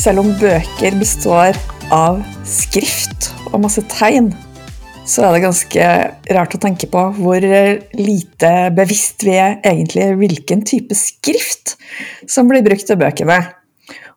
[0.00, 1.56] Selv om bøker består
[1.92, 4.30] av skrift og masse tegn,
[5.04, 5.88] så er det ganske
[6.38, 7.44] rart å tenke på hvor
[7.98, 11.74] lite bevisst vi er egentlig hvilken type skrift
[12.24, 13.42] som blir brukt til bøkene.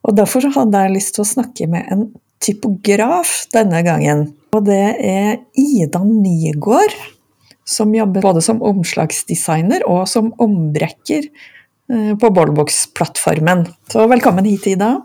[0.07, 2.07] Og Derfor hadde jeg lyst til å snakke med en
[2.43, 4.29] typograf denne gangen.
[4.55, 6.95] Og det er Ida Nygaard,
[7.67, 13.67] som jobber både som omslagsdesigner og som ombrekker eh, på Bollbox-plattformen.
[13.91, 15.01] Så velkommen hit, Ida.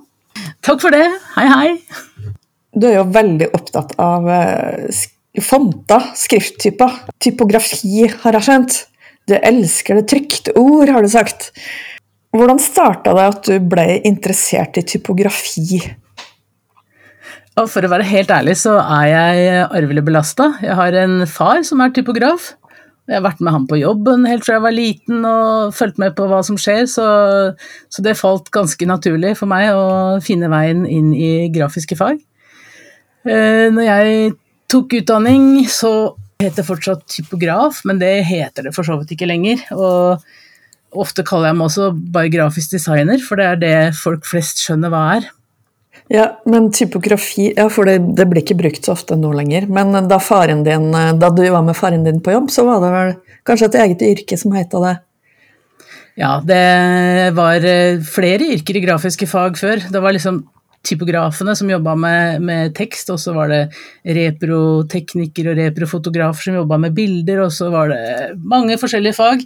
[0.65, 1.07] Takk for det.
[1.37, 2.33] Hei, hei.
[2.79, 5.05] Du er jo veldig opptatt av uh,
[5.43, 6.99] fonter, skrifttyper.
[7.23, 8.81] Typografi, har jeg skjønt.
[9.29, 11.51] Du elsker det trykte ord, har du sagt.
[12.37, 15.81] Hvordan starta det at du ble interessert i typografi?
[17.59, 20.53] Og for å være helt ærlig så er jeg arvelig belasta.
[20.63, 22.53] Jeg har en far som er typograf.
[23.09, 26.13] Jeg har vært med ham på jobben helt fra jeg var liten og fulgt med
[26.17, 27.07] på hva som skjer, så,
[27.89, 32.21] så, det falt ganske naturlig for meg å finne veien inn i grafiske fag.
[33.25, 34.35] Eh, når jeg
[34.69, 39.31] tok utdanning, så het det fortsatt typograf, men det heter det for så vidt ikke
[39.31, 39.65] lenger.
[39.73, 44.61] Og ofte kaller jeg meg også bare grafisk designer, for det er det folk flest
[44.63, 45.33] skjønner hva er.
[46.09, 49.67] Ja, men typografi Ja, for det, det, blir ikke brukt så ofte nå lenger.
[49.69, 50.21] Men da,
[50.65, 53.13] din, da du var med faren din på jobb, så var det vel
[53.49, 54.97] kanskje et eget yrke som het det?
[56.19, 59.85] Ja, det var eh, flere yrker i grafiske fag før.
[59.87, 60.41] Det var liksom
[60.89, 63.61] typografene som jobba med, med, tekst, og så var det
[64.17, 68.03] reproteknikere og reprofotografer som jobba med bilder, og så var det
[68.41, 69.45] mange forskjellige fag.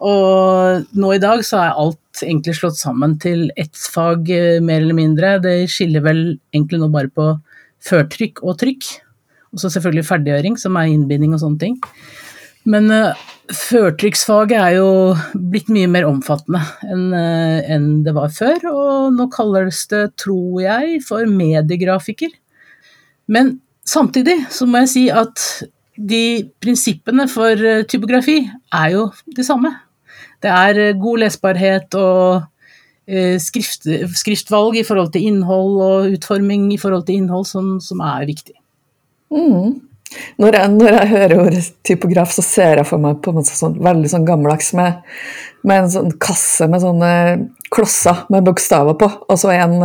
[0.00, 4.80] Og nå i dag så er alt egentlig slått sammen til ett fag, eh, mer
[4.82, 5.38] eller mindre.
[5.42, 6.22] Det skiller vel
[6.54, 7.32] egentlig nå bare på
[7.86, 8.88] førtrykk og trykk.
[9.50, 11.78] Og så selvfølgelig ferdiggjøring, som er innbinding og sånne ting.
[12.70, 13.16] Men uh,
[13.50, 14.90] førtrykksfaget er jo
[15.34, 20.60] blitt mye mer omfattende enn uh, en det var før, og nå kalles det, tror
[20.62, 22.30] jeg, for mediegrafiker.
[23.32, 23.56] Men
[23.88, 25.46] samtidig så må jeg si at
[25.96, 29.72] de prinsippene for typografi er jo de samme.
[30.40, 32.46] Det er god lesbarhet og
[33.42, 38.28] skrift, skriftvalg i forhold til innhold og utforming i forhold til innhold som, som er
[38.28, 38.54] viktig.
[39.34, 39.80] Mm.
[40.42, 43.76] Når jeg, når jeg, hører ordet typograf, så ser jeg for meg på en sånn,
[43.84, 45.04] veldig sånn gammeldags med,
[45.62, 47.12] med, en sånn kasse med sånne
[47.70, 49.76] klosser med bokstaver på, og så en,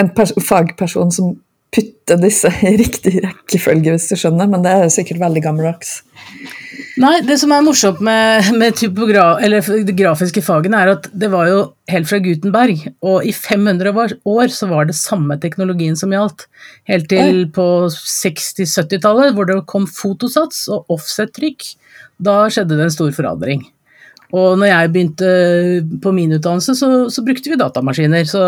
[0.00, 1.34] en fagperson som
[1.74, 5.98] putter disse i riktig rekkefølge, hvis du skjønner, men det er sikkert veldig gammeldags.
[6.96, 11.58] Nei, det som er morsomt med, med de grafiske fagene, er at det var jo
[11.92, 13.92] helt fra Gutenberg, og i 500
[14.24, 16.46] år så var det samme teknologien som gjaldt.
[16.88, 17.50] Helt til Oi.
[17.52, 21.68] på 60-70-tallet, hvor det kom fotosats og offset-trykk.
[22.16, 23.66] Da skjedde det en stor forandring.
[24.34, 25.28] Og når jeg begynte
[26.02, 28.26] på min utdannelse, så, så brukte vi datamaskiner.
[28.26, 28.42] Så,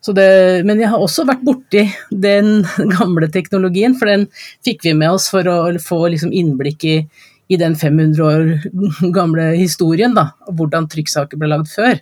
[0.00, 0.28] så det,
[0.68, 2.62] men jeg har også vært borti den
[2.96, 4.28] gamle teknologien, for den
[4.64, 6.96] fikk vi med oss for å få liksom innblikk i,
[7.52, 8.50] i den 500 år
[9.18, 12.00] gamle historien, da, hvordan trykksaker ble lagd før.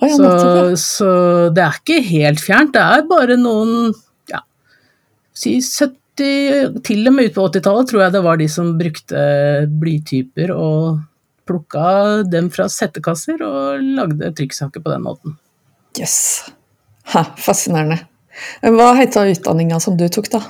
[0.00, 1.08] Oh, ja, så, så,
[1.52, 2.74] det er ikke helt fjernt.
[2.74, 3.92] Det er bare noen
[4.32, 4.40] ja,
[5.36, 5.92] si 70
[6.84, 9.20] Til og med ut på 80-tallet tror jeg det var de som brukte
[9.80, 10.98] blytyper og
[11.48, 15.36] plukka dem fra settekasser og lagde trykksaker på den måten.
[15.98, 16.16] Jøss.
[16.48, 16.52] Yes.
[17.42, 18.02] Fascinerende.
[18.62, 20.42] Hva heter utdanninga som du tok, da?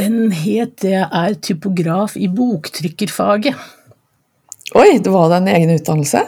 [0.00, 3.54] Den het Jeg er typograf i boktrykkerfaget.
[4.78, 6.22] Oi, det var det en egen utdannelse?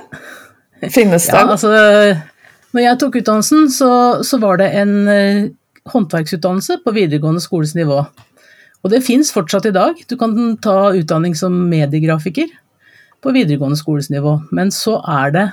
[0.90, 1.36] Finnes det?
[1.36, 1.70] Ja, altså,
[2.74, 3.90] når jeg tok utdannelsen, så,
[4.26, 5.50] så var det en uh,
[5.92, 8.00] håndverksutdannelse på videregående skoles nivå.
[8.82, 9.98] Og det fins fortsatt i dag.
[10.10, 12.50] Du kan ta utdanning som mediegrafiker
[13.22, 14.38] på videregående skoles nivå.
[14.54, 15.46] Men så er det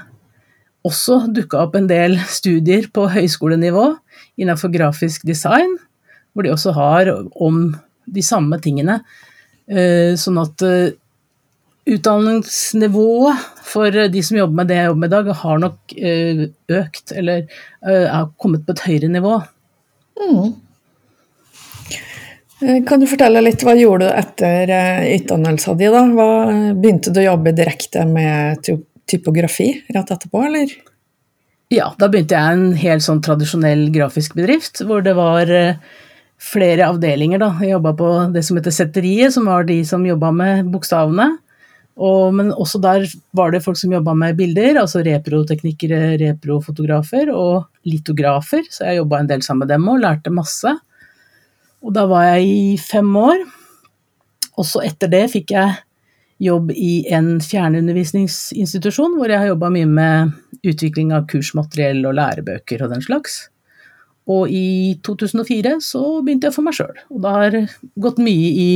[0.88, 3.92] også dukka opp en del studier på høyskolenivå
[4.39, 5.75] innenfor grafisk design,
[6.33, 7.75] hvor de også har om
[8.10, 9.00] de samme tingene.
[9.69, 10.95] Eh, sånn at eh,
[11.89, 16.44] utdanningsnivået for de som jobber med det jeg jobber med i dag, har nok eh,
[16.80, 17.45] økt, eller
[17.86, 19.36] er kommet på et høyere nivå.
[20.19, 20.56] Mm.
[22.59, 24.71] Kan du fortelle litt, hva gjorde du etter
[25.15, 25.95] utdannelsen din?
[25.95, 26.03] da?
[26.11, 26.29] Hva,
[26.75, 28.67] begynte du å jobbe direkte med
[29.09, 30.73] typografi rett etterpå, eller?
[31.71, 35.51] Ja, da begynte jeg en helt sånn tradisjonell grafisk bedrift, hvor det var
[36.39, 37.51] flere avdelinger, da.
[37.61, 41.29] Jeg jobba på det som heter Setteriet, som var de som jobba med bokstavene.
[42.00, 47.67] Og, men også der var det folk som jobba med bilder, altså reproteknikere, reprofotografer og
[47.88, 50.77] litografer, så jeg jobba en del sammen med dem og lærte masse.
[51.85, 53.45] Og da var jeg i fem år.
[54.59, 55.77] Og så etter det fikk jeg
[56.39, 60.35] jobb i en fjernundervisningsinstitusjon, hvor jeg har jobba mye med
[60.67, 63.41] utvikling av kursmateriell og lærebøker og den slags.
[64.29, 67.57] Og i 2004 så begynte jeg for meg sjøl, og det har
[68.05, 68.71] gått mye i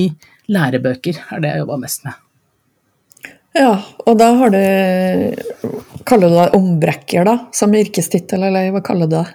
[0.52, 2.20] lærebøker, er det jeg jobba mest med.
[3.54, 3.74] Ja,
[4.10, 4.62] og da har du
[6.10, 7.36] Kaller du det ombrekker, da?
[7.56, 9.28] Som yrkestittel, eller hva kaller du det?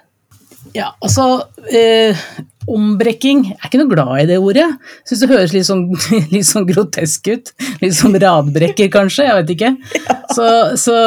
[0.75, 2.19] Ja, altså eh,
[2.67, 4.67] Ombrekking Jeg er ikke noe glad i det ordet.
[5.07, 5.85] Syns det høres litt sånn,
[6.33, 7.53] litt sånn, grotesk ut.
[7.83, 9.27] Litt som radbrekker, kanskje.
[9.29, 9.71] Jeg vet ikke.
[10.35, 10.49] Så,
[10.81, 10.97] så,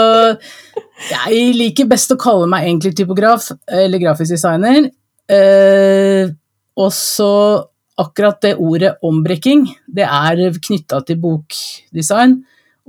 [1.11, 4.89] jeg liker best å kalle meg egentlig typograf eller grafisk designer.
[5.33, 6.33] Eh,
[6.81, 7.33] og så
[8.03, 12.41] akkurat det ordet ombrekking, det er knytta til bokdesign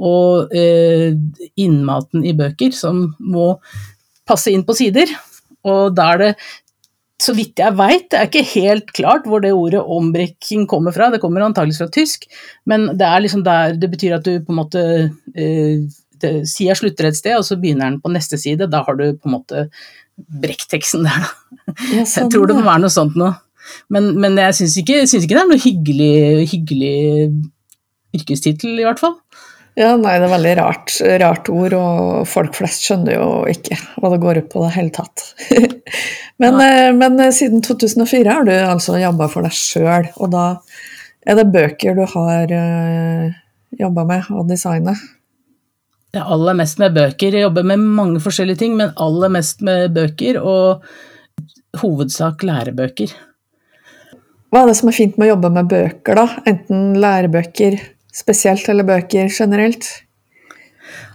[0.04, 1.12] og eh,
[1.60, 3.52] innmaten i bøker som må
[4.26, 5.12] passe inn på sider.
[5.68, 6.32] Og da er det,
[7.24, 11.10] så vidt jeg veit, det er ikke helt klart hvor det ordet ombrekking kommer fra,
[11.14, 12.28] det kommer antakeligvis fra tysk,
[12.70, 14.86] men det er liksom der det betyr at du på en måte
[15.36, 15.84] eh,
[16.24, 18.70] Sida slutter et sted, og så begynner den på neste side.
[18.72, 19.66] Da har du på en måte
[20.16, 21.74] brekkteksten der, da.
[21.92, 23.34] Ja, sånn, jeg tror det må være noe sånt noe.
[23.92, 26.14] Men, men jeg syns ikke, ikke, det er noe hyggelig,
[26.54, 26.96] hyggelig
[28.16, 29.18] yrkestittel, i hvert fall.
[29.74, 30.92] Ja, nei, det er veldig rart,
[31.22, 34.74] rart, ord, og folk flest skjønner jo ikke hva det går ut på i det
[34.76, 35.24] hele tatt.
[36.42, 36.68] men, ja.
[36.68, 40.46] Eh, men, eh, siden 2004 har du altså jobba for deg sjøl, og da
[41.26, 43.36] er det bøker du har uh, eh,
[43.80, 45.02] jobba med og designet?
[46.14, 47.34] Ja, aller mest med bøker.
[47.34, 50.84] Jeg jobber med mange forskjellige ting, men aller mest med bøker, og
[51.82, 53.16] hovedsak lærebøker.
[54.54, 56.28] Hva er det som er fint med å jobbe med bøker, da?
[56.46, 57.80] Enten lærebøker,
[58.14, 59.90] spesielt, eller bøker generelt?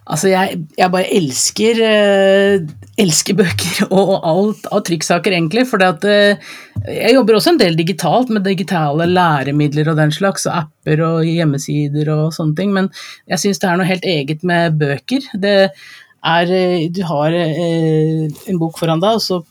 [0.09, 5.67] Altså, jeg, jeg bare elsker, uh, elsker bøker og alt av trykksaker, egentlig.
[5.69, 6.49] For uh,
[6.89, 11.29] jeg jobber også en del digitalt, med digitale læremidler og den slags, og apper og
[11.29, 12.89] hjemmesider og sånne ting, men
[13.29, 15.29] jeg syns det er noe helt eget med bøker.
[15.37, 19.43] Det er uh, Du har en bok foran deg, og så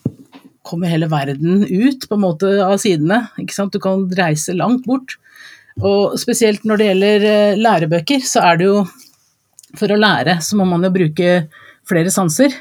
[0.68, 3.28] kommer hele verden ut på en måte av sidene.
[3.40, 3.78] ikke sant?
[3.78, 5.20] Du kan reise langt bort.
[5.85, 8.79] Og spesielt når det gjelder eh, lærebøker, så er det jo
[9.77, 11.31] For å lære så må man jo bruke
[11.88, 12.53] flere sanser.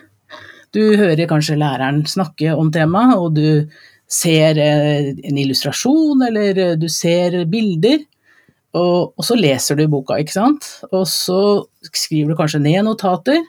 [0.74, 3.70] Du hører kanskje læreren snakke om temaet, og du
[4.10, 8.02] ser eh, en illustrasjon, eller eh, du ser bilder.
[8.76, 10.66] Og, og så leser du boka, ikke sant.
[10.90, 11.38] Og så
[11.88, 13.40] skriver du kanskje ned notater.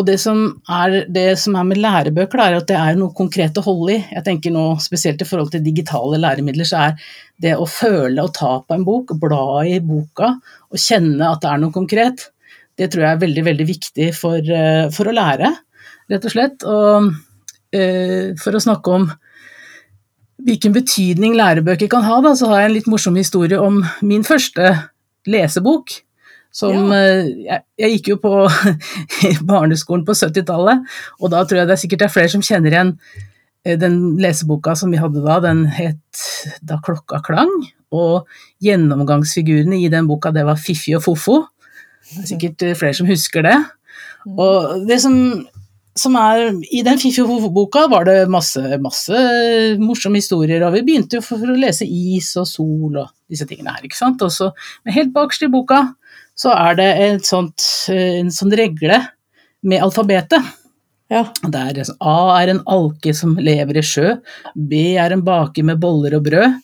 [0.00, 0.38] Og det som,
[0.72, 4.04] er, det som er med lærebøker, er at det er noe konkret å holde i.
[4.14, 7.10] Jeg tenker nå Spesielt i forhold til digitale læremidler, så er
[7.44, 10.32] det å føle og ta på en bok, bla i boka
[10.72, 12.30] og kjenne at det er noe konkret,
[12.80, 15.50] det tror jeg er veldig, veldig viktig for, eh, for å lære,
[16.08, 16.64] rett og slett.
[16.64, 19.04] Og uh, for å snakke om
[20.42, 24.24] hvilken betydning lærebøker kan ha, da, så har jeg en litt morsom historie om min
[24.26, 24.72] første
[25.28, 26.00] lesebok.
[26.52, 27.00] Som, ja.
[27.00, 28.32] Eh, jeg, jeg, gikk jo på
[29.50, 30.82] barneskolen på 70-tallet,
[31.20, 32.90] og da tror jeg det er sikkert det er flere som kjenner igjen
[33.64, 36.00] eh, den leseboka som vi hadde da, den het
[36.68, 37.50] Da klokka klang,
[37.92, 38.28] og
[38.64, 41.38] gjennomgangsfigurene i den boka, det var Fiffi og Fofo.
[42.12, 43.56] Det er sikkert eh, flere som husker det.
[44.26, 44.36] Mm.
[44.36, 45.16] Og det som,
[45.98, 49.24] som er I den Fiffi og Fofo-boka var det masse, masse
[49.80, 53.72] morsomme historier, og vi begynte jo for å lese is og sol og disse tingene
[53.72, 54.20] her, ikke sant.
[54.20, 54.52] Og så,
[54.84, 55.86] men helt bakerst i boka
[56.38, 56.90] så er det
[57.26, 57.62] sånt,
[57.92, 58.98] en sånn regle
[59.62, 60.42] med alfabetet.
[61.12, 61.26] Ja.
[61.52, 64.14] Der A er en alke som lever i sjø,
[64.56, 66.56] B er en baker med boller og brød,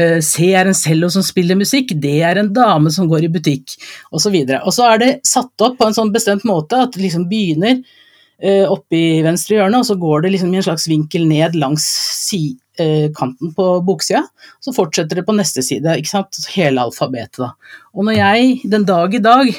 [0.00, 3.32] eh, C er en cello som spiller musikk, D er en dame som går i
[3.36, 3.76] butikk,
[4.10, 4.34] osv.
[4.34, 7.06] Og, så og så er det satt opp på en sånn bestemt måte at det
[7.06, 7.78] liksom begynner
[8.42, 11.54] eh, oppe i venstre hjørne, og så går det liksom i en slags vinkel ned
[11.54, 11.86] langs
[12.26, 12.65] si, Eh,
[13.16, 14.22] kanten på boksida,
[14.60, 15.96] så fortsetter det på neste side.
[15.96, 16.40] ikke sant?
[16.54, 17.52] Hele alfabetet, da.
[17.96, 19.52] Og når jeg den dag i dag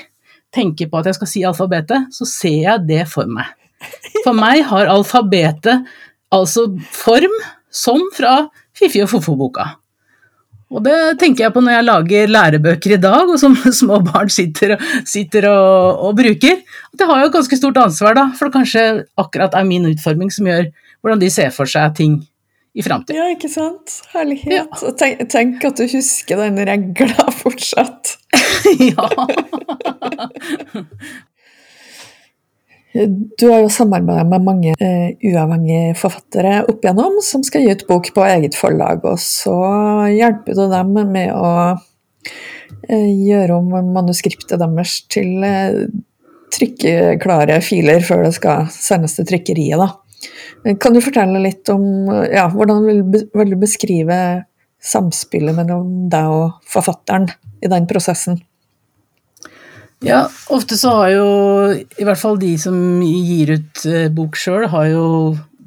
[0.53, 3.49] tenker på at jeg skal si alfabetet, så ser jeg det for meg.
[4.23, 5.85] For meg har alfabetet
[6.33, 7.33] altså form
[7.73, 8.47] som fra
[8.77, 9.67] Fifi og Fofo-boka.
[10.67, 14.31] Og det tenker jeg på når jeg lager lærebøker i dag, og som små barn
[14.33, 14.75] sitter,
[15.07, 16.59] sitter og, og, bruker.
[16.91, 18.87] At jeg har jo ganske stort ansvar, da, for det kanskje
[19.19, 20.67] akkurat er min utforming som gjør
[20.99, 22.17] hvordan de ser for seg ting
[22.77, 23.17] i framtida.
[23.17, 23.95] Ja, ikke sant.
[24.13, 24.53] Herlighet.
[24.53, 24.65] Ja.
[24.85, 28.17] Og tenk, tenk, at du husker den regla fortsatt.
[28.91, 29.07] ja.
[33.37, 37.85] Du har jo samarbeida med mange uh, uavhengige forfattere opp igjennom som skal gi ut
[37.89, 39.57] bok på eget forlag, og så
[40.13, 45.85] hjelper du dem med å uh, gjøre om manuskriptet deres til uh,
[46.53, 49.81] trykkeklare filer før det skal sendes til trykkeriet.
[49.81, 50.06] Da.
[50.81, 54.17] Kan du fortelle litt om ja, hvordan vil, vil du beskrive
[54.83, 57.29] samspillet mellom deg og forfatteren
[57.63, 58.39] i den prosessen?
[60.05, 61.27] Ja, ofte så har jo
[61.73, 65.05] i hvert fall de som gir ut eh, bok sjøl, har jo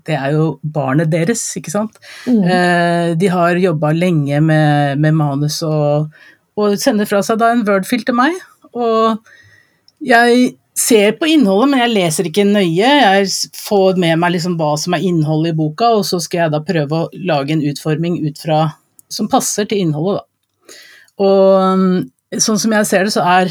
[0.06, 1.98] det er jo barnet deres, ikke sant.
[2.26, 2.42] Mm.
[2.42, 6.08] Eh, de har jobba lenge med, med manus og,
[6.58, 8.38] og, sender fra seg da en Word-fil til meg.
[8.70, 9.20] Og
[10.00, 12.90] jeg ser på innholdet, men jeg leser ikke nøye.
[12.90, 16.54] Jeg får med meg liksom hva som er innholdet i boka, og så skal jeg
[16.54, 18.62] da prøve å lage en utforming ut fra
[19.10, 20.26] som passer til innholdet, da.
[21.20, 21.96] Og mm,
[22.40, 23.50] sånn som jeg ser det, så er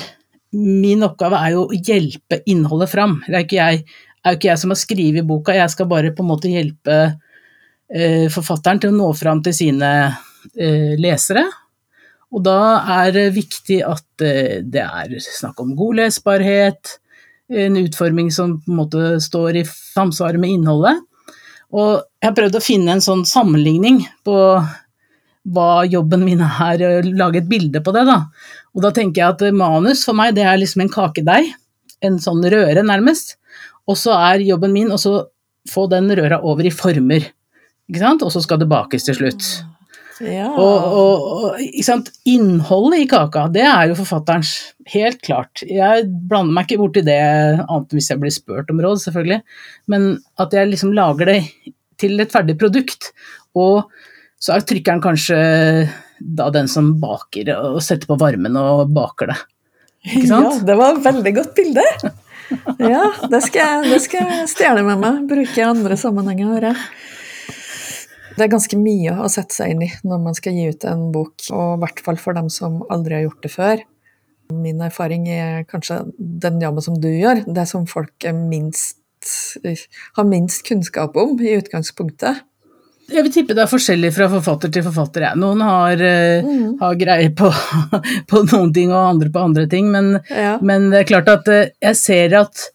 [0.55, 3.19] min oppgave er jo å hjelpe innholdet fram.
[3.27, 3.81] Det er ikke jeg,
[4.25, 8.25] er ikke jeg som har skrevet boka, jeg skal bare på en måte hjelpe eh,
[8.33, 11.45] forfatteren til å nå fram til sine eh, lesere.
[12.33, 12.57] Og da
[13.01, 16.97] er det viktig at eh, det er snakk om god lesbarhet,
[17.49, 21.01] en utforming som på en måte står i samsvar med innholdet.
[21.69, 24.37] Og jeg har prøvd å finne en sånn sammenligning på
[25.49, 28.19] hva jobben min er, og lage et bilde på det, da.
[28.75, 31.49] Og da tenker jeg at manus for meg, det er liksom en kakedeig.
[32.05, 33.35] En sånn røre, nærmest.
[33.89, 34.99] Og så er jobben min å
[35.69, 37.25] få den røra over i former.
[37.89, 38.23] Ikke sant?
[38.25, 39.49] Og så skal det bakes til slutt.
[40.19, 40.49] Ja.
[40.51, 44.53] Og, og, og innholdet i kaka, det er jo forfatterens,
[44.89, 45.63] helt klart.
[45.63, 47.19] Jeg blander meg ikke borti det,
[47.63, 49.41] annet hvis jeg blir spurt om råd, selvfølgelig.
[49.91, 50.09] Men
[50.41, 51.39] at jeg liksom lager det
[51.99, 53.11] til et ferdig produkt.
[53.59, 53.89] Og
[54.39, 55.39] så er trykkeren kanskje
[56.19, 59.39] da den som baker og setter på varmen og baker det.
[60.07, 60.47] Ikke sant?
[60.47, 61.85] Ja, det var et veldig godt bilde.
[62.79, 65.23] Ja, det skal, det skal jeg stjele med meg.
[65.29, 66.71] Bruke i andre sammenhenger.
[68.39, 71.09] Det er ganske mye å sette seg inn i når man skal gi ut en
[71.11, 73.81] bok, og i hvert fall for dem som aldri har gjort det før.
[74.55, 78.95] Min erfaring er kanskje den jobben som du gjør, det som folk minst,
[80.15, 82.45] har minst kunnskap om i utgangspunktet.
[83.09, 85.25] Jeg vil tippe det er forskjellig fra forfatter til forfatter.
[85.27, 85.35] Ja.
[85.37, 86.73] Noen har, uh, mm.
[86.79, 87.49] har greier på,
[88.29, 90.55] på, noen ting og andre på andre ting, men, ja.
[90.61, 92.69] men det er klart at uh, jeg ser at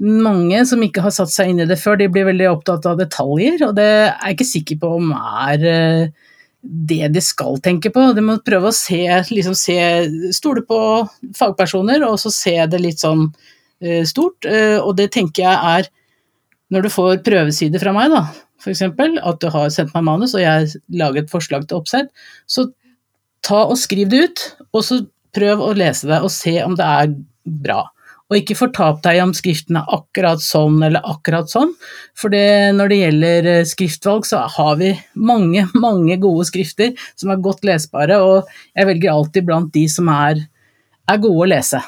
[0.00, 2.98] mange som ikke har satt seg inn i det før, de blir veldig opptatt av
[3.00, 6.28] detaljer, og det er jeg ikke sikker på om er uh,
[6.60, 8.10] det de skal tenke på.
[8.16, 9.78] De må prøve å se, liksom se
[10.36, 10.80] Stole på
[11.36, 13.30] fagpersoner, og så se det litt sånn
[14.04, 14.44] stort.
[14.44, 15.86] og det tenker jeg er
[16.68, 18.26] Når du får prøvesider fra meg, da,
[18.60, 22.10] f.eks., at du har sendt meg manus og jeg lager et forslag til oppsett,
[22.46, 22.68] så
[23.46, 24.44] ta og skriv det ut,
[24.76, 25.00] og så
[25.34, 27.14] prøv å lese det og se om det er
[27.64, 27.82] bra.
[28.30, 31.72] Og ikke fortap deg om skriften er akkurat sånn eller akkurat sånn,
[32.14, 37.34] for det, når det gjelder eh, skriftvalg, så har vi mange, mange gode skrifter som
[37.34, 40.44] er godt lesbare, og jeg velger alltid blant de som er,
[41.10, 41.82] er gode å lese.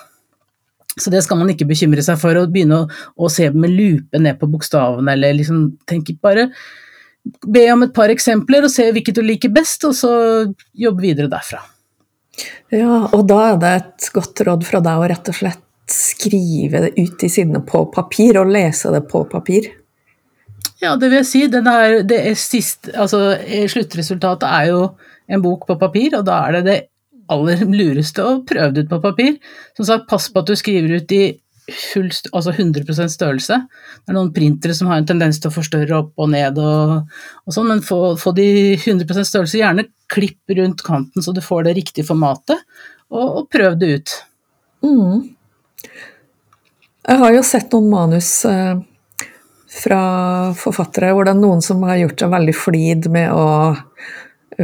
[0.98, 4.20] Så det skal man ikke bekymre seg for å begynne å, å se med lupe
[4.20, 6.50] ned på bokstavene, eller liksom tenke bare
[7.22, 10.10] Be om et par eksempler og se hvilket du liker best, og så
[10.74, 11.60] jobbe videre derfra.
[12.74, 16.86] Ja, og da er det et godt råd fra deg å rett og slett skrive
[16.86, 19.70] det ut i sidene på papir, og lese det på papir?
[20.82, 21.44] Ja, det vil jeg si.
[21.46, 23.36] Er, det er sist, altså,
[23.70, 24.80] sluttresultatet er jo
[25.32, 26.80] en bok på papir, og da er det det
[27.32, 29.38] aller lureste å prøve det ut på papir.
[29.78, 31.22] Som sagt, pass på at du skriver ut i
[31.70, 33.58] full, altså 100 størrelse.
[34.02, 37.12] Det er noen printere som har en tendens til å forstørre opp og ned og,
[37.46, 39.60] og sånn, men få, få de 100% størrelse.
[39.60, 42.66] Gjerne klipp rundt kanten så du får det riktige formatet,
[43.12, 44.16] og, og prøv det ut.
[44.82, 45.30] Mm.
[47.02, 48.76] Jeg har jo sett noen manus eh,
[49.72, 50.02] fra
[50.58, 53.46] forfattere hvor det er noen som har gjort seg veldig flid med å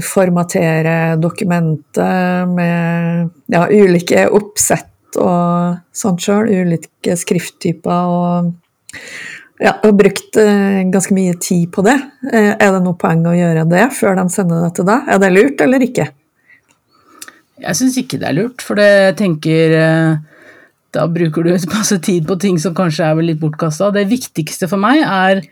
[0.05, 6.51] formatere dokumentet med ja, ulike oppsett og sånt sjøl.
[6.53, 8.53] Ulike skrifttyper og
[9.59, 11.97] ja, har brukt eh, ganske mye tid på det.
[12.31, 15.09] Eh, er det noe poeng å gjøre det før de sender det til deg?
[15.09, 16.09] Er det lurt eller ikke?
[17.59, 20.37] Jeg syns ikke det er lurt, for det tenker eh,
[20.97, 23.91] da bruker du masse tid på ting som kanskje er litt bortkasta.
[23.95, 25.43] Det viktigste for meg er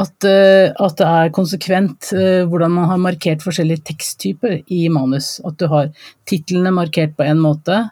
[0.00, 5.38] at, eh, at, det er konsekvent eh, hvordan man har markert forskjellige teksttyper i manus.
[5.46, 5.90] At du har
[6.30, 7.82] titlene markert på en måte,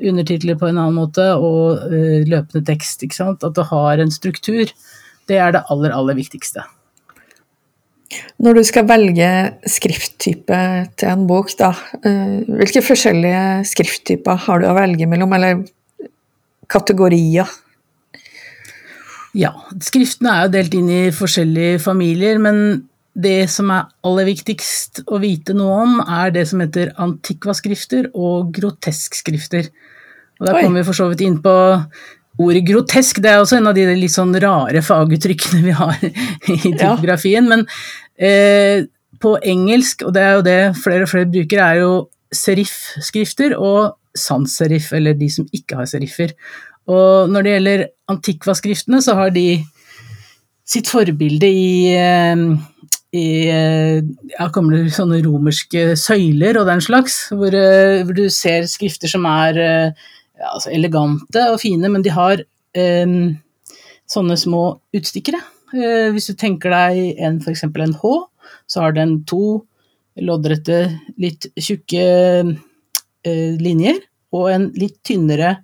[0.00, 3.02] undertitler på en annen måte og uh, løpende tekst.
[3.04, 3.44] ikke sant?
[3.44, 4.72] At du har en struktur.
[5.28, 6.64] Det er det aller, aller viktigste.
[8.42, 9.28] Når du skal velge
[9.68, 10.62] skrifttype
[10.96, 11.70] til en bok, da,
[12.02, 15.62] hvilke forskjellige skrifttyper har du å velge mellom, eller
[16.70, 17.48] kategorier?
[19.32, 25.02] Ja, skriftene er jo delt inn i forskjellige familier, men det som er aller viktigst
[25.12, 29.68] å vite noe om, er det som heter antikvaskrifter og groteskskrifter.
[30.40, 31.54] Og der kommer vi for så vidt inn på
[32.42, 33.20] ordet grotesk.
[33.22, 37.48] Det er også en av de litt sånn rare faguttrykkene vi har i typografien.
[37.48, 37.50] Ja.
[37.52, 37.66] Men
[38.16, 38.88] eh,
[39.22, 41.92] på engelsk, og det er jo det flere og flere bruker, er jo
[42.32, 46.34] serif-skrifter og sans-serif, eller de som ikke har seriffer.
[46.90, 49.62] Og når det gjelder antikvaskriftene, så har de
[50.68, 52.42] sitt forbilde i, eh,
[53.18, 54.00] i eh,
[54.34, 59.10] ja, kommer det sånne romerske søyler og den slags, hvor, eh, hvor du ser skrifter
[59.10, 59.58] som er
[60.42, 63.34] ja, altså elegante og fine, men de har um,
[64.10, 64.62] sånne små
[64.96, 65.38] utstikkere.
[65.72, 68.14] Uh, hvis du tenker deg en, eksempel en H,
[68.68, 69.62] så har den to
[70.20, 70.84] loddrette,
[71.20, 72.02] litt tjukke
[73.24, 74.00] linjer
[74.34, 75.56] og en litt tynnere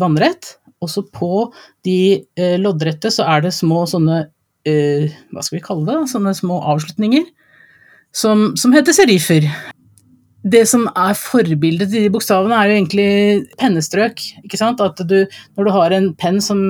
[0.00, 0.56] vannrett.
[0.82, 1.46] Også på
[1.86, 2.22] de
[2.60, 4.24] loddrette så er det små sånne
[4.66, 6.10] Hva skal vi kalle det?
[6.10, 7.24] Sånne små avslutninger
[8.16, 9.46] som, som heter serifer
[10.46, 13.08] det som er forbildet til de bokstavene, er jo egentlig
[13.58, 14.22] pennestrøk.
[14.46, 14.82] ikke sant?
[14.82, 15.24] At du,
[15.58, 16.60] når du har en penn som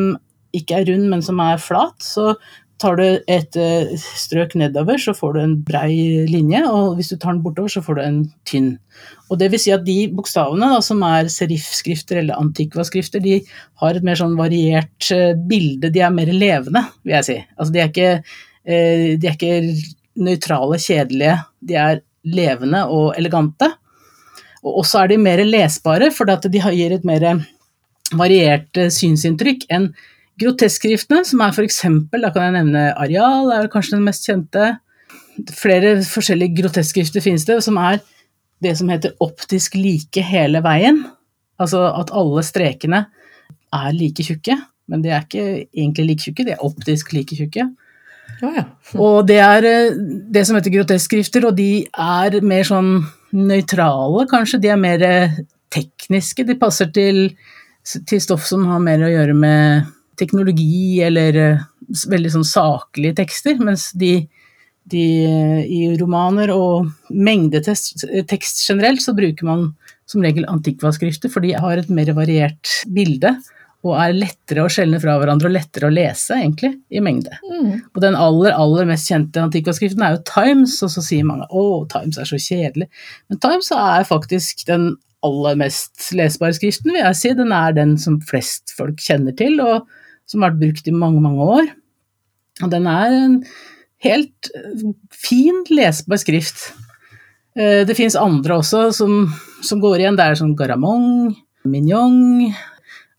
[0.57, 2.33] ikke er rund, men som er flat, så
[2.81, 7.17] tar du et eh, strøk nedover, så får du en brei linje, og hvis du
[7.17, 8.19] tar den bortover, så får du en
[8.49, 8.75] tynn.
[9.31, 13.39] Og det vil si at de bokstavene da, som er serifskrifter eller antikvaskrifter, de
[13.83, 17.39] har et mer sånn variert eh, bilde, de er mer levende, vil jeg si.
[17.57, 18.13] Altså de er ikke,
[18.69, 23.71] eh, de er ikke nøytrale, kjedelige, de er levende og elegante.
[24.67, 27.31] Og også er de mer lesbare, for de gir et mer
[28.17, 29.89] variert synsinntrykk enn
[30.41, 31.81] groteskskriftene, som er f.eks.
[32.13, 34.75] Da kan jeg nevne Areal, er kanskje den mest kjente.
[35.57, 38.01] Flere forskjellige groteskskrifter finnes det, som er
[38.65, 41.03] det som heter optisk like hele veien.
[41.61, 43.07] Altså at alle strekene
[43.77, 44.57] er like tjukke,
[44.91, 47.67] men de er ikke egentlig like tjukke, de er optisk like tjukke.
[48.43, 48.65] Ja, ja.
[49.05, 49.99] Og det er eh,
[50.33, 52.99] det som heter groteskskrifter, og de er mer sånn
[53.37, 54.61] nøytrale, kanskje.
[54.65, 55.37] De er mer eh,
[55.73, 56.45] tekniske.
[56.49, 57.31] De passer til,
[57.87, 61.65] til stoff som har mer å gjøre med teknologi eller eh,
[62.11, 64.15] veldig sånn saklige tekster, mens de,
[64.91, 65.07] de
[65.65, 69.69] i romaner og mengdetekst generelt så bruker man
[70.07, 73.35] som regel antikvaskrifter, for de har et mer variert bilde
[73.87, 77.37] og er lettere å skjelne fra hverandre og lettere å lese, egentlig, i mengde.
[77.47, 77.85] Mm.
[77.93, 81.85] Og den aller, aller mest kjente antikvaskriften er jo Times, og så sier mange å,
[81.93, 82.89] Times er så kjedelig.
[83.31, 84.95] Men Times er faktisk den
[85.27, 87.33] aller mest lesbare skriften, vil jeg si.
[87.39, 89.87] Den er den som flest folk kjenner til, og
[90.27, 91.73] som har vært brukt i mange, mange år.
[92.65, 93.41] Og den er en
[94.05, 94.51] helt
[95.15, 96.71] fin, lesbar skrift.
[97.57, 99.27] Eh, det fins andre også som,
[99.65, 100.19] som, går igjen.
[100.19, 101.35] Det er sånn Garamong,
[101.67, 102.51] Mignon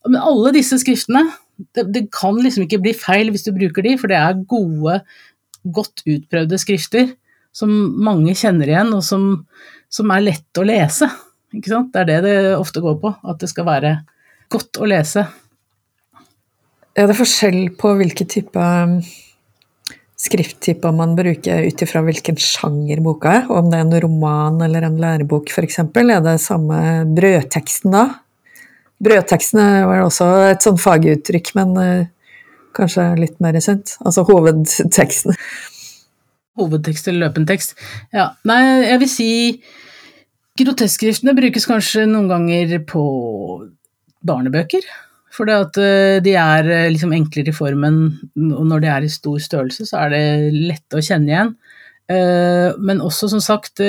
[0.08, 1.26] men alle disse skriftene,
[1.74, 5.00] det, det, kan liksom ikke bli feil hvis du bruker de, for det er gode,
[5.74, 7.10] godt utprøvde skrifter
[7.56, 7.72] som
[8.04, 9.26] mange kjenner igjen, og som,
[9.90, 11.08] som er lett å lese.
[11.52, 13.92] Det er det det ofte går på, at det skal være
[14.52, 15.24] godt å lese.
[16.98, 18.96] Er det forskjell på hvilke type um,
[20.18, 23.44] skrifttyper man bruker ut ifra hvilken sjanger boka er?
[23.54, 26.80] Om det er en roman eller en lærebok f.eks., er det samme
[27.14, 28.04] brødteksten da?
[28.98, 32.34] Brødtekstene var også et sånn faguttrykk, men uh,
[32.74, 33.94] kanskje litt mer sent.
[34.02, 35.38] Altså hovedteksten.
[36.58, 37.78] Hovedtekst eller løpende tekst.
[38.10, 39.32] Ja, nei, jeg vil si
[40.58, 43.02] Groteskskriftene brukes kanskje noen ganger på
[44.26, 44.82] barnebøker.
[45.38, 45.78] For det at
[46.26, 48.00] de er uh, liksom enklere i formen,
[48.50, 50.22] og når de er i stor størrelse, så er det
[50.56, 51.52] lette å kjenne igjen.
[52.08, 53.82] Men også, som sagt,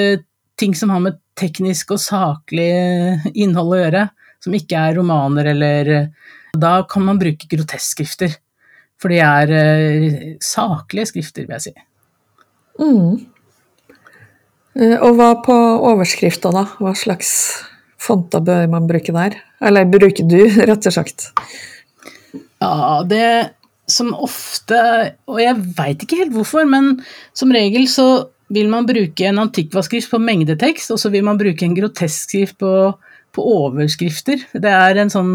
[0.59, 2.67] ting som har med teknisk og saklig
[3.31, 4.01] innhold å gjøre
[4.43, 5.91] som ikke er romaner eller
[6.59, 8.35] Da kan man bruke groteskskrifter.
[8.99, 9.53] For de er
[10.43, 11.73] saklige skrifter, vil jeg si.
[12.79, 13.19] Mm.
[14.99, 15.55] Og hva på
[15.93, 16.65] overskrifta, da?
[16.79, 17.31] Hva slags
[17.99, 19.39] fonter bør man bruke der?
[19.61, 21.29] Eller bruker du, rett og slett?
[22.59, 23.55] Ja, det
[23.89, 24.77] som ofte
[25.31, 26.99] Og jeg veit ikke helt hvorfor, men
[27.33, 31.65] som regel så vil man bruke en antikvaskrift på mengdetekst, og så vil man bruke
[31.65, 32.73] en groteskskrift på
[33.35, 34.41] på overskrifter.
[34.53, 35.33] Det er en sånn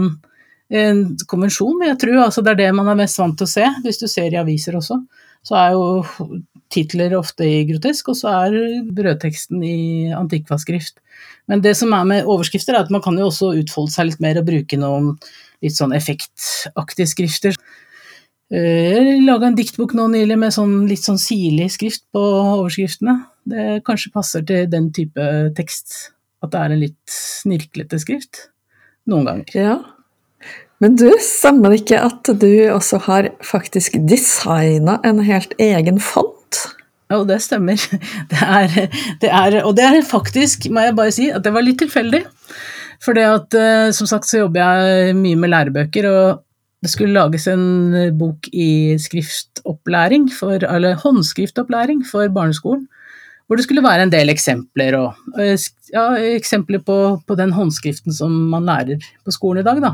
[0.74, 2.22] en konvensjon, jeg tror.
[2.24, 4.40] Altså det er det man er mest vant til å se, hvis du ser i
[4.40, 4.98] aviser også.
[5.44, 6.40] Så er jo
[6.74, 9.78] titler ofte i grotesk, og så er brødteksten i
[10.16, 10.98] antikvaskrift.
[11.50, 14.22] Men det som er med overskrifter, er at man kan jo også utfolde seg litt
[14.24, 15.12] mer og bruke noen
[15.64, 17.58] litt sånn effektaktige skrifter.
[18.52, 23.18] Eh, jeg laga en diktbok nå nylig med sånn litt sånn sirlig skrift på overskriftene.
[23.44, 28.48] Det kanskje passer til den type tekst at det er en litt snirklete skrift.
[29.08, 29.56] Noen ganger.
[29.56, 29.76] Ja.
[30.82, 36.60] Men du, stemmer det ikke at du også har faktisk designa en helt egen font?
[37.12, 37.78] Jo, det stemmer.
[38.30, 38.72] Det er,
[39.20, 42.24] det er, og det er faktisk, må jeg bare si, at det var litt tilfeldig.
[43.04, 46.42] For det at, eh, som sagt, så jobber jeg mye med lærebøker, og
[46.84, 52.86] det skulle lages en bok i skriftopplæring, for, eller håndskriftopplæring for barneskolen.
[53.44, 55.56] Hvor det skulle være en del eksempler, og, eh,
[55.92, 59.82] ja, eksempler på, på, den håndskriften som man lærer på skolen i dag.
[59.84, 59.92] Da.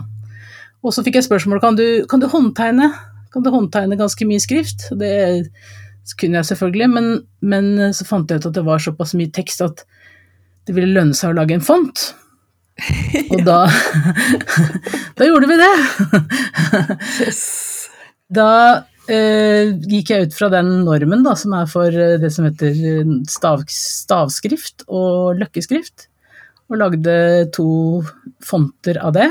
[0.81, 2.91] Og så fikk jeg spørsmål kan du kan du håndtegne
[3.31, 4.89] Kan du håndtegne ganske mye skrift.
[4.99, 5.47] Det
[6.19, 7.05] kunne jeg selvfølgelig, men,
[7.47, 9.85] men, så fant jeg ut at det var såpass mye tekst at
[10.67, 12.03] det ville lønne seg å lage en font.
[13.31, 13.61] Og da
[15.21, 15.75] Da gjorde vi det!
[18.31, 18.51] Da
[19.11, 22.71] eh, gikk jeg ut fra den normen da, som er for eh, det som heter
[22.71, 26.07] eh, stav, stavskrift og løkkeskrift,
[26.71, 27.15] og lagde
[27.55, 27.71] to
[28.47, 29.29] fonter av det.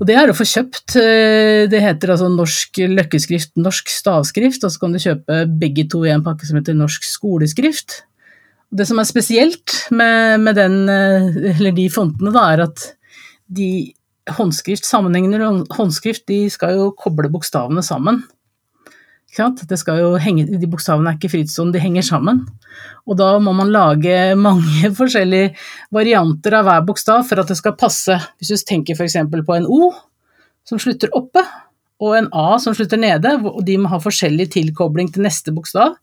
[0.00, 0.96] Og det er å få kjøpt.
[0.96, 6.06] Eh, det heter altså norsk løkkeskrift, norsk stavskrift, og så kan du kjøpe begge to
[6.06, 8.02] i en pakke som heter norsk skoleskrift.
[8.70, 12.84] Det som er spesielt med, med den, de fontene, da, er at
[13.50, 13.90] de
[14.30, 18.22] håndskrift, sammenhengende håndskrift, de skal jo koble bokstavene sammen.
[19.30, 22.42] Det skal jo henge, de bokstavene er ikke frittstående, de henger sammen.
[23.06, 25.54] Og da må man lage mange forskjellige
[25.94, 28.18] varianter av hver bokstav for at det skal passe.
[28.38, 29.20] Hvis du tenker f.eks.
[29.30, 29.92] på en O
[30.66, 31.44] som slutter oppe,
[32.00, 35.98] og en A som slutter nede, og de må ha forskjellig tilkobling til neste bokstav.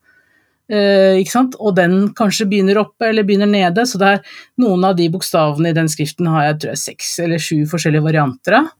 [0.68, 1.24] Eh,
[1.58, 5.72] og den kanskje begynner oppe eller begynner nede, så det er noen av de bokstavene
[5.72, 8.72] i den skriften har jeg tror jeg seks eller sju forskjellige varianter av.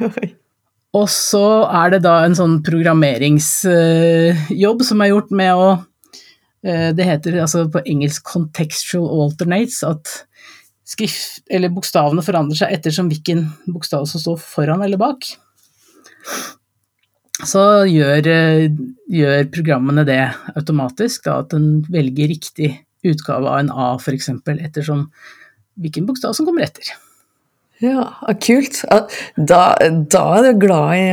[0.96, 5.84] Og så er det da en sånn programmeringsjobb som er gjort med å
[6.66, 10.26] eh, Det heter altså på engelsk 'contextual alternates', at
[10.90, 15.22] skrift, eller bokstavene forandrer seg ettersom hvilken bokstav som står foran eller bak.
[17.46, 18.26] Så gjør,
[19.08, 25.08] gjør programmene det automatisk, da, at den velger riktig utgave av en A f.eks., ettersom
[25.80, 26.84] hvilken bokstav som kommer etter.
[27.80, 28.10] Ja,
[28.44, 28.82] kult.
[29.36, 31.06] Da, da er du glad i,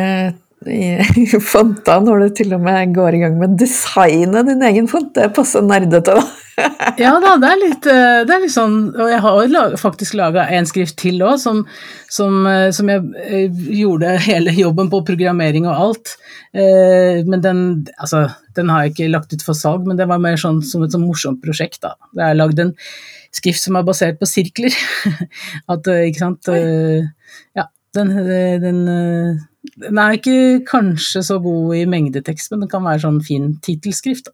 [0.68, 4.90] i fonta når du til og med går i gang med å designe din egen
[4.92, 5.14] font.
[5.16, 6.26] Det passer nerdete, da.
[7.04, 10.48] ja da, det er litt, eh, det er litt sånn Og jeg har faktisk laga
[10.58, 11.60] en skrift til òg, som,
[12.10, 16.18] som, eh, som, jeg eh, gjorde hele jobben på programmering og alt.
[16.58, 17.60] Men den,
[18.02, 18.24] altså,
[18.58, 20.96] den har jeg ikke lagt ut for salg, men det var mer sånn som et
[20.96, 21.84] sånn morsomt prosjekt.
[21.84, 21.94] da.
[22.18, 22.72] Jeg har lagd en
[23.36, 24.74] skrift som er basert på sirkler.
[25.74, 26.62] At, eh, ikke sant Oi.
[27.58, 28.14] Ja, den,
[28.64, 33.56] den, den, er ikke kanskje så god i mengdetekst, men den kan være sånn fin
[33.66, 34.32] tittelskrift.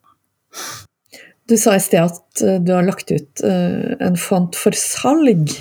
[1.50, 5.52] Du sa i sted at eh, du har lagt ut eh, en font for salg.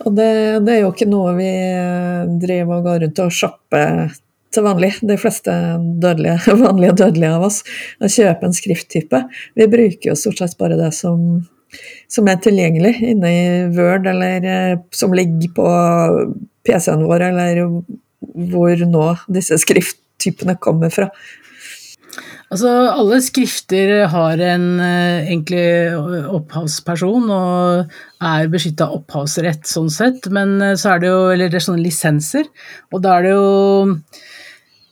[0.00, 0.32] Og det,
[0.64, 1.52] det er jo ikke noe vi
[2.40, 4.06] driver og går rundt og shopper
[4.50, 5.52] til vanlig, de fleste
[6.02, 7.60] dødelige, vanlige dødelige av oss,
[8.00, 9.22] å kjøpe en skrifttype.
[9.58, 11.44] Vi bruker jo stort sett bare det som
[12.10, 13.42] som er tilgjengelig inne i
[13.76, 15.66] Word, eller eh, som ligger på
[16.66, 17.62] PC-en vår, eller
[18.50, 21.10] hvor nå disse skrifttypene kommer fra.
[22.50, 25.94] Altså, alle skrifter har en uh, egentlig
[26.34, 27.92] opphavsperson og
[28.26, 31.84] er beskytta opphavsrett sånn sett, men uh, så er det jo Eller det er sånne
[31.84, 32.50] lisenser,
[32.90, 33.94] og da er det jo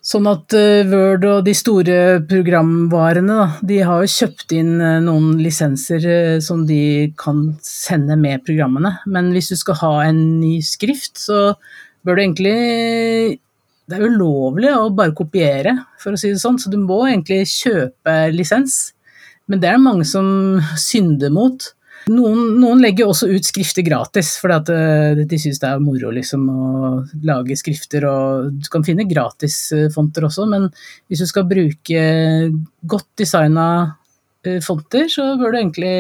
[0.09, 1.97] Sånn at uh, Word og de store
[2.31, 8.41] programvarene, de har jo kjøpt inn uh, noen lisenser uh, som de kan sende med
[8.47, 8.95] programmene.
[9.05, 11.53] Men hvis du skal ha en ny skrift, så
[12.07, 12.57] bør du egentlig
[13.89, 17.43] Det er ulovlig å bare kopiere, for å si det sånn, så du må egentlig
[17.49, 18.95] kjøpe lisens.
[19.49, 20.27] Men det er det mange som
[20.77, 21.71] synder mot.
[22.09, 26.47] Noen, noen, legger også ut skrifter gratis, fordi eh, de syns det er moro liksom,
[26.49, 26.91] å
[27.27, 28.07] lage skrifter.
[28.09, 30.69] og Du kan finne gratisfonter også, men
[31.11, 32.05] hvis du skal bruke
[32.89, 33.69] godt designa
[34.47, 35.97] eh, fonter, så bør du egentlig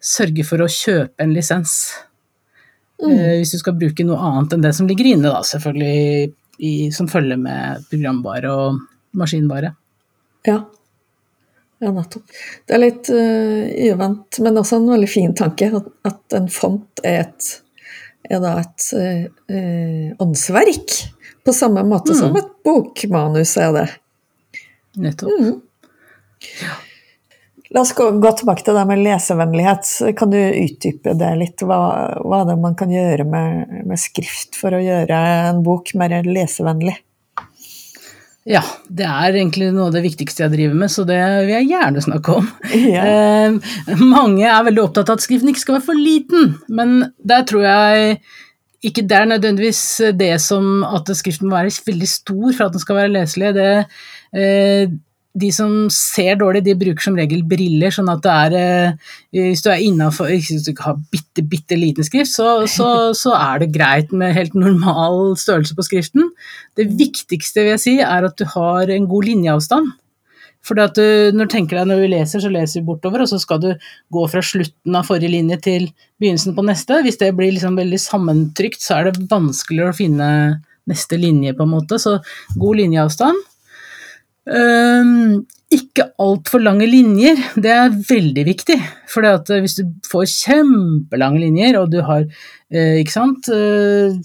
[0.00, 1.76] sørge for å kjøpe en lisens.
[3.00, 3.12] Mm.
[3.12, 6.74] Eh, hvis du skal bruke noe annet enn det som ligger inne, da, selvfølgelig i,
[6.92, 8.82] som følger med programvare og
[9.16, 9.72] maskinvare.
[10.48, 10.62] Ja,
[11.80, 12.36] ja, nettopp.
[12.68, 15.70] Det er litt uh, uvant, men også en veldig fin tanke.
[15.80, 17.48] At, at en font er et,
[18.28, 21.00] er et uh, åndsverk.
[21.46, 22.20] På samme måte mm.
[22.20, 23.88] som et bokmanus er det.
[25.00, 25.40] Nettopp.
[25.40, 25.58] Mm.
[27.70, 29.88] La oss gå, gå, tilbake til det med lesevennlighet.
[30.18, 31.62] Kan du utdype det litt?
[31.62, 31.78] Hva,
[32.18, 36.18] hva er det man kan gjøre med, med skrift for å gjøre en bok mer
[36.26, 36.96] lesevennlig?
[38.50, 41.70] Ja, det er egentlig noe av det viktigste jeg driver med, så det vil jeg
[41.70, 42.50] gjerne snakke om.
[42.90, 43.04] Ja.
[43.06, 47.44] Eh, mange er veldig opptatt av at skriften ikke skal være for liten, men der
[47.46, 48.16] tror jeg
[48.86, 49.82] ikke det er nødvendigvis
[50.16, 53.52] det som at skriften må være veldig stor for at den skal være leselig.
[53.58, 53.70] Det,
[54.34, 54.94] eh,
[55.38, 59.62] de som ser dårlig, de bruker som regel briller, sånn at det er eh, Hvis
[59.62, 63.62] du er innafor Hvis du ikke har bitte, bitte liten skrift, så, så, så, er
[63.62, 66.32] det greit med helt normal størrelse på skriften.
[66.78, 69.92] Det viktigste vil jeg si, er at du har en god linjeavstand.
[70.66, 70.90] For når
[71.32, 73.70] du tenker deg når vi leser, så leser vi bortover, og så skal du
[74.12, 75.86] gå fra slutten av forrige linje til
[76.20, 76.98] begynnelsen på neste.
[77.06, 80.28] Hvis det blir liksom veldig sammentrykt, så er det vanskeligere å finne
[80.90, 82.00] neste linje, på en måte.
[82.02, 82.18] Så
[82.60, 83.40] god linjeavstand.
[84.48, 88.76] Um, ikke altfor lange linjer, det er veldig viktig.
[89.10, 94.16] For hvis du får kjempelange linjer, og du har uh, Ikke sant uh,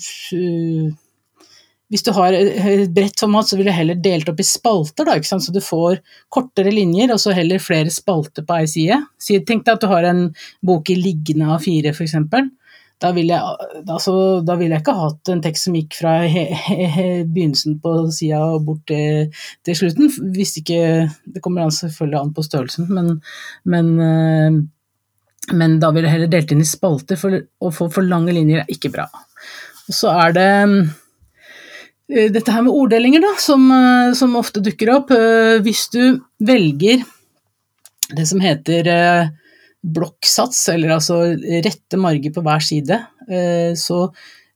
[1.91, 5.19] Hvis du har et bredt format, så vil du heller delt opp i spalter, da,
[5.21, 5.99] så du får
[6.33, 9.03] kortere linjer og så heller flere spalter på ei side.
[9.45, 10.29] Tenk deg at du har en
[10.65, 12.17] bok i liggende av fire, f.eks
[13.03, 14.13] da ville jeg, altså,
[14.55, 18.39] vil jeg ikke hatt en tekst som gikk fra he, he, he, begynnelsen på sida
[18.55, 19.33] og bort til,
[19.67, 20.11] til, slutten.
[20.35, 23.11] Hvis ikke Det kommer selvfølgelig an på størrelsen, men,
[23.67, 28.07] men, eh, men da ville jeg heller delt inn i spalter, for å få for
[28.07, 29.09] lange linjer er ikke bra.
[29.85, 30.49] Og så er det
[32.15, 35.11] eh, dette her med orddelinger, da, som, eh, som ofte dukker opp.
[35.67, 37.03] Hvis du velger
[38.15, 38.87] det som heter
[39.85, 41.21] blokksats, eller altså
[41.65, 44.07] rette marger på hver side, eh, så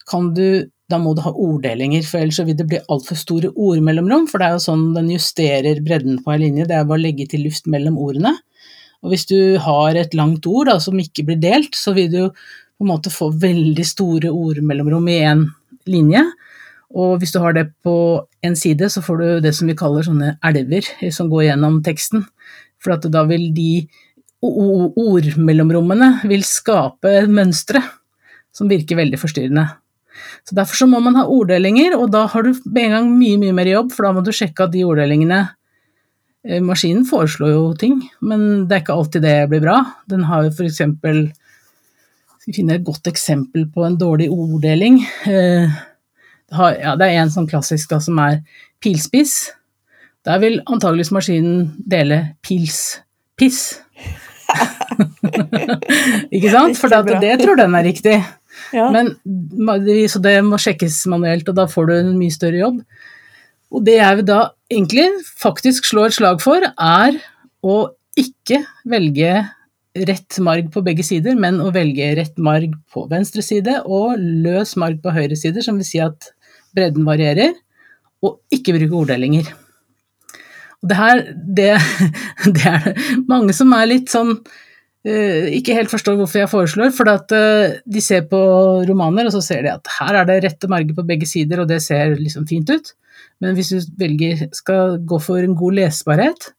[0.10, 3.82] kan du da må du ha orddelinger, for ellers vil det bli altfor store ord
[3.86, 4.26] mellomrom.
[4.30, 7.04] For det er jo sånn den justerer bredden på ei linje, det er bare å
[7.04, 8.34] legge til luft mellom ordene.
[9.06, 12.22] Og hvis du har et langt ord da, som ikke blir delt, så vil du
[12.30, 15.46] på en måte få veldig store ordmellomrom i én
[15.90, 16.24] linje.
[16.98, 17.96] Og hvis du har det på
[18.44, 22.26] en side, så får du det som vi kaller sånne elver som går gjennom teksten.
[22.82, 23.86] For da vil de
[24.46, 27.82] ordmellomrommene vil skape mønstre
[28.56, 29.66] som virker veldig forstyrrende.
[30.48, 33.40] Så Derfor så må man ha orddelinger, og da har du med en gang mye
[33.42, 35.42] mye mer jobb, for da må du sjekke at de orddelingene
[36.48, 39.78] eh, Maskinen foreslår jo ting, men det er ikke alltid det blir bra.
[40.12, 40.82] Den har jo f.eks.
[42.40, 45.02] Skal finne et godt eksempel på en dårlig orddeling?
[45.30, 45.80] Eh,
[46.50, 48.42] ja, det er en sånn klassisk da, som er
[48.82, 49.52] pilspiss.
[50.28, 53.62] Der vil antageligvis maskinen dele pils-piss.
[56.36, 56.78] ikke sant?
[56.80, 58.18] For det, det tror den er riktig.
[58.76, 58.90] Ja.
[58.94, 59.14] Men,
[60.12, 62.82] så det må sjekkes manuelt, og da får du en mye større jobb.
[63.70, 65.08] Og det jeg vil da egentlig
[65.40, 67.20] faktisk slå et slag for, er
[67.62, 67.78] å
[68.20, 69.34] ikke velge
[70.10, 74.76] rett marg på begge sider, men å velge rett marg på venstre side og løs
[74.80, 76.32] marg på høyre side, som vil si at
[76.76, 77.56] bredden varierer,
[78.26, 79.50] og ikke bruke orddelinger.
[80.86, 81.70] Det her, det,
[82.56, 82.90] det er
[83.28, 84.38] mange som er litt sånn
[85.08, 88.40] Uh, ikke helt forstår hvorfor jeg foreslår, for at uh, de ser på
[88.84, 91.70] romaner, og så ser de at her er det rette marger på begge sider, og
[91.72, 92.92] det ser liksom fint ut.
[93.40, 96.50] Men hvis du velger, skal gå for en god lesbarhet,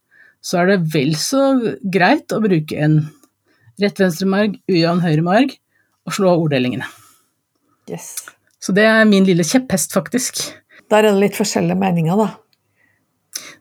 [0.41, 1.43] så er det vel så
[1.93, 3.03] greit å bruke en
[3.81, 5.53] rett venstre marg, ujevn høyre marg,
[6.09, 6.89] og slå orddelingene.
[7.93, 8.15] Yes.
[8.61, 10.47] Så det er min lille kjepphest, faktisk.
[10.91, 12.33] Der er det litt forskjellige meninger, da.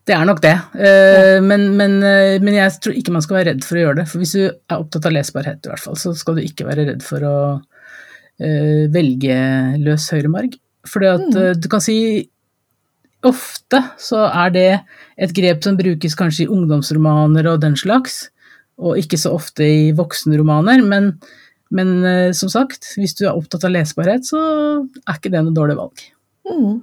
[0.07, 3.51] Det er nok det, uh, men, men, uh, men, jeg tror ikke man skal være
[3.51, 4.07] redd for å gjøre det.
[4.09, 6.87] For hvis du er opptatt av lesbarhet, i hvert fall, så skal du ikke være
[6.89, 9.37] redd for å uh, velge
[9.83, 10.57] løs høyremarg.
[10.89, 11.59] For mm.
[11.59, 11.97] du kan si
[13.27, 14.69] ofte så er det
[15.19, 18.29] et grep som brukes kanskje i ungdomsromaner og den slags,
[18.79, 21.11] og ikke så ofte i voksenromaner, men,
[21.75, 21.91] men
[22.33, 24.39] som sagt, hvis du er opptatt av lesbarhet, så
[25.03, 26.05] er ikke det noe dårlig valg.
[26.47, 26.79] Mm.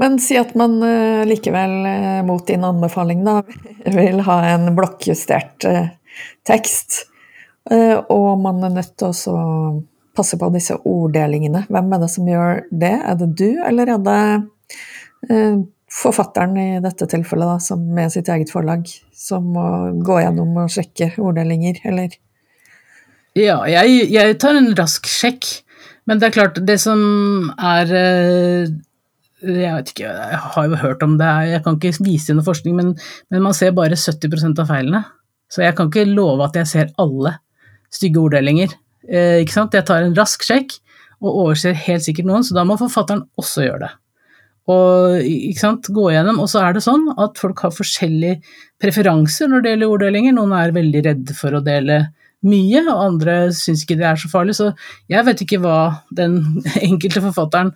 [0.00, 3.40] Men si at man uh, likevel, uh, mot din anbefaling, da,
[3.98, 5.84] vil ha en blokkjustert uh,
[6.46, 7.04] tekst,
[7.66, 9.38] og man er nødt til å
[10.14, 11.64] passe på disse orddelingene.
[11.66, 12.92] Hvem er det som gjør det?
[12.94, 18.54] Er det du, eller er det forfatteren i dette tilfellet, da, som med sitt eget
[18.54, 19.66] forlag, som må
[20.06, 22.14] gå gjennom og sjekke orddelinger, eller?
[23.36, 25.50] Ja, jeg, jeg tar en rask sjekk.
[26.06, 27.00] Men det er klart, det som
[27.58, 27.90] er
[29.44, 32.76] jeg vet ikke, jeg har jo hørt om det, jeg kan ikke vise noe forskning,
[32.78, 32.94] men,
[33.30, 35.02] men, man ser bare 70% av feilene.
[35.52, 37.36] Så jeg kan ikke love at jeg ser alle
[37.92, 38.72] stygge orddelinger.
[39.06, 39.76] Eh, ikke sant?
[39.76, 40.78] Jeg tar en rask sjekk
[41.22, 43.92] og overser helt sikkert noen, så da må forfatteren også gjøre det.
[44.72, 48.40] Og ikke sant, gå gjennom, og så er det sånn at folk har forskjellige
[48.82, 50.34] preferanser når det gjelder orddelinger.
[50.34, 52.00] Noen er veldig redde for å dele
[52.46, 54.56] mye, og andre syns ikke det er så farlig.
[54.58, 54.72] Så
[55.12, 55.78] jeg vet ikke hva
[56.18, 56.40] den
[56.88, 57.72] enkelte forfatteren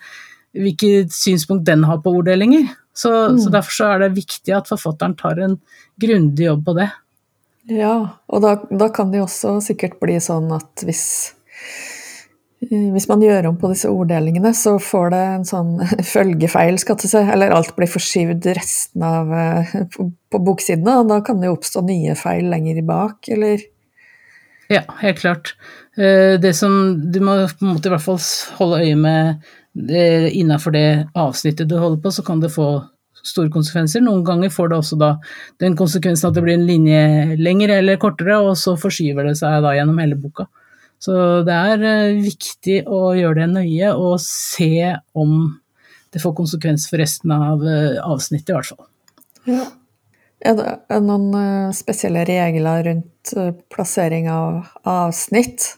[0.57, 2.69] hvilket synspunkt den har på orddelinger.
[2.97, 3.39] Så, mm.
[3.43, 5.59] så, derfor så er det viktig at forfatteren tar en
[6.01, 6.91] grundig jobb på det.
[7.71, 7.95] Ja,
[8.27, 11.05] og da, da, kan det jo også sikkert bli sånn at hvis
[12.61, 15.73] Eh, hvis man gjør om på disse orddelingene, så får det en sånn
[16.15, 21.13] følgefeil, skal til seg, eller alt blir forskyvd resten av eh, på, på boksidene, og
[21.13, 23.69] da kan det jo oppstå nye feil lenger bak, eller
[24.71, 25.55] Ja, helt klart.
[25.99, 28.21] Eh, det som Du må på en måte i hvert fall
[28.61, 32.73] holde øye med innafor det avsnittet du holder på, så kan det få
[33.27, 34.03] store konsekvenser.
[34.05, 35.11] Noen ganger får det også da
[35.63, 39.61] den konsekvensen at det blir en linje lengre eller kortere, og så forskyver det seg
[39.65, 40.49] da gjennom hele boka.
[41.01, 41.15] Så
[41.47, 45.37] det er eh, viktig å gjøre det nøye og se om
[46.13, 48.89] det får konsekvens for resten av eh, avsnittet, i hvert fall.
[49.49, 49.69] Ja.
[50.41, 53.33] Er det noen eh, spesielle regler rundt
[53.73, 55.71] plassering av avsnitt?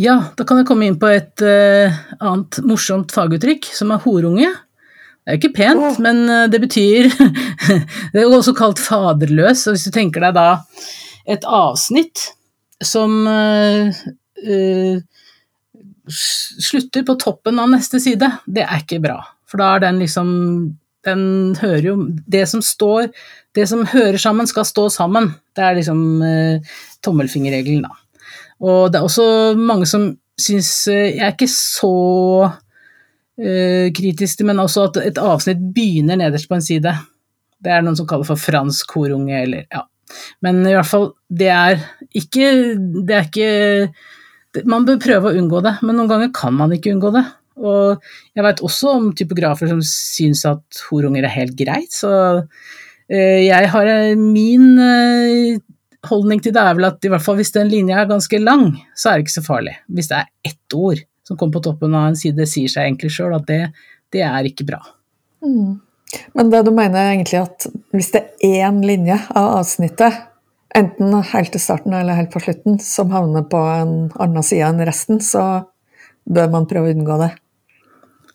[0.00, 4.48] Ja, da kan jeg komme inn på et annet morsomt faguttrykk, som er horunge.
[5.22, 6.00] Det er jo ikke pent, oh.
[6.02, 7.06] men det betyr
[8.12, 10.48] Det er jo også kalt faderløs, og hvis du tenker deg da
[11.30, 12.32] et avsnitt
[12.82, 14.02] som uh,
[16.10, 19.20] slutter på toppen av neste side, det er ikke bra.
[19.46, 20.30] For da er den liksom
[21.04, 21.94] Den hører jo
[22.30, 23.10] Det som står
[23.52, 25.32] Det som hører sammen, skal stå sammen.
[25.54, 28.01] Det er liksom uh, tommelfingerregelen, da.
[28.62, 31.94] Og det er også mange som syns uh, Jeg er ikke så
[33.42, 36.92] kritisk til, men også at et avsnitt begynner nederst på en side.
[37.64, 39.80] Det er noen som kaller for fransk korunge, eller ja,
[40.44, 41.82] men i hvert fall, det er
[42.18, 42.48] ikke
[43.08, 46.92] Det er ikke Man bør prøve å unngå det, men noen ganger kan man ikke
[46.92, 47.24] unngå det.
[47.62, 48.02] Og
[48.36, 52.12] jeg veit også om typografer som syns at horunger er helt greit, så
[53.08, 55.60] eh, jeg har eh, min eh,
[56.08, 58.72] holdning til det er vel at i hvert fall hvis den linja er ganske lang,
[58.98, 59.76] så er det ikke så farlig.
[59.92, 63.12] Hvis det er ett ord som kommer på toppen av en side, sier seg egentlig
[63.14, 63.62] sjøl at det,
[64.14, 64.80] det, er ikke bra.
[65.44, 65.78] Mm.
[66.36, 70.18] Men det du mener er egentlig at hvis det er én linje av avsnittet,
[70.76, 74.82] enten helt til starten eller helt på slutten, som havner på en annen side enn
[74.88, 75.64] resten, så
[76.24, 77.32] bør man prøve å unngå det.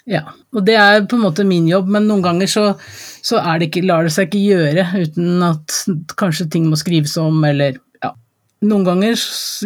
[0.07, 0.23] Ja,
[0.55, 2.63] og det er på en måte min jobb, men noen ganger så,
[3.25, 5.81] så det ikke, lar det seg ikke gjøre uten at
[6.19, 7.75] kanskje ting må skrives om, eller
[8.65, 9.17] noen ganger,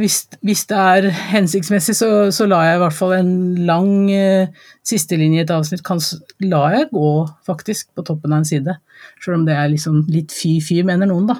[0.02, 3.32] hvis, hvis, det er hensiktsmessig, så, så lar jeg i hvert fall en
[3.68, 6.02] lang eh, sistelinje i et avsnitt kan,
[6.44, 7.12] lar jeg gå
[7.48, 8.76] faktisk på toppen av en side.
[9.24, 11.38] Selv om det er liksom litt fy-fy, mener noen, da.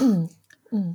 [0.00, 0.24] Mm.
[0.72, 0.88] Mm.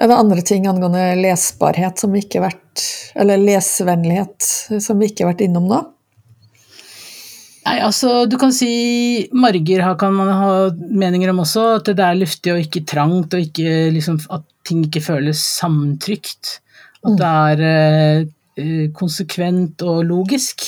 [0.00, 2.84] Er det andre ting angående lesbarhet som vi ikke har vært
[3.20, 4.46] Eller lesevennlighet
[4.80, 5.80] som vi ikke har vært innom nå?
[7.66, 8.70] Nei, altså du kan si
[9.36, 13.42] marger kan man ha meninger om også, at det er luftig og ikke trangt, og
[13.44, 16.60] ikke, liksom, at ting ikke føles samtrykt.
[17.04, 17.64] At det er
[18.60, 20.64] eh, konsekvent og logisk.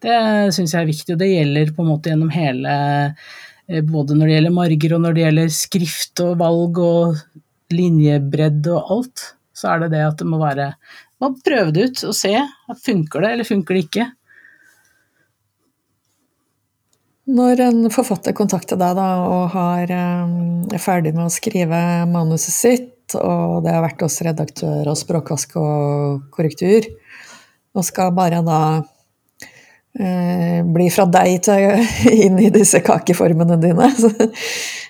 [0.00, 0.16] Det
[0.56, 4.26] syns jeg er viktig, og det gjelder på en måte gjennom hele eh, Både når
[4.26, 7.20] det gjelder marger og når det gjelder skrift og valg og
[7.70, 10.72] linjebredd og alt, så er det det at det må være
[11.22, 12.32] Man prøve det ut og se.
[12.80, 14.08] Funker det, eller funker det ikke?
[17.30, 21.78] Når en forfatter kontakter deg da, og har, er ferdig med å skrive
[22.10, 26.88] manuset sitt, og det har vært hos redaktør og språkvask og korrektur,
[27.76, 28.60] og skal bare da
[29.94, 31.84] eh, bli fra deg til
[32.26, 34.10] inn i disse kakeformene dine så,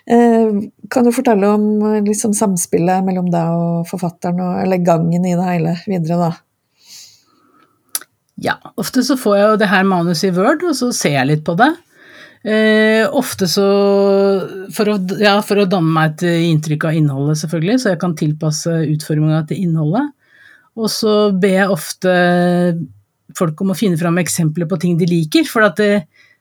[0.08, 0.54] eh,
[0.90, 1.66] Kan du fortelle om
[2.06, 6.32] liksom, samspillet mellom deg og forfatteren, og, eller gangen i det hele videre, da?
[8.40, 11.28] Ja, ofte så får jeg jo det her manuset i Word, og så ser jeg
[11.34, 11.74] litt på det.
[12.40, 13.66] Eh, ofte så
[14.72, 18.16] for å, ja, for å, danne meg et inntrykk av innholdet, selvfølgelig, så jeg kan
[18.16, 20.14] tilpasse utforminga til innholdet.
[20.80, 22.14] Og så ber jeg ofte
[23.36, 25.44] folk om å finne fram eksempler på ting de liker.
[25.50, 25.90] For det,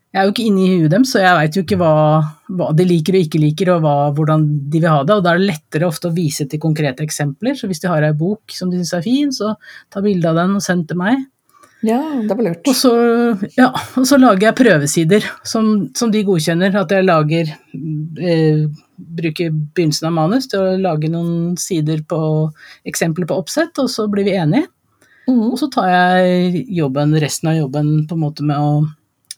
[0.09, 1.93] jeg er jo ikke inne i huet dem, så jeg veit jo ikke hva,
[2.57, 5.17] hva, de liker og ikke liker, og hva, hvordan de vil ha det.
[5.19, 7.57] Og da er det lettere ofte å vise til konkrete eksempler.
[7.59, 9.53] Så hvis de har ei bok som de syns er fin, så
[9.91, 11.27] ta bilde av den og send til meg.
[11.85, 12.67] Ja, det var lurt.
[12.67, 12.91] Og så,
[13.55, 16.75] ja, og så lager jeg prøvesider som, som, de godkjenner.
[16.75, 18.65] At jeg lager eh,
[18.99, 22.19] Bruker begynnelsen av manus til å lage noen sider på
[22.89, 24.67] eksempler på oppsett, og så blir vi enige.
[25.29, 25.53] Mm.
[25.53, 28.81] Og så tar jeg jobben, resten av jobben på en måte med å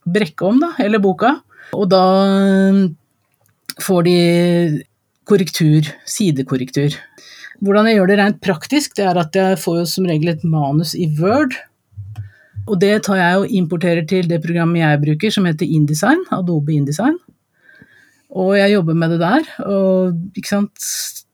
[0.09, 1.35] brekke om, da, eller boka.
[1.77, 2.05] Og da
[3.85, 4.17] får de
[5.29, 6.97] korrektur, sidekorrektur.
[7.61, 10.47] Hvordan jeg gjør det rent praktisk, det er at jeg får jo som regel et
[10.47, 11.53] manus i Word
[12.71, 16.73] og det tar jeg og importerer til det programmet jeg bruker, som heter InDesign, Adobe
[16.77, 17.17] InDesign.
[18.31, 20.85] Og jeg jobber med det der, og sant,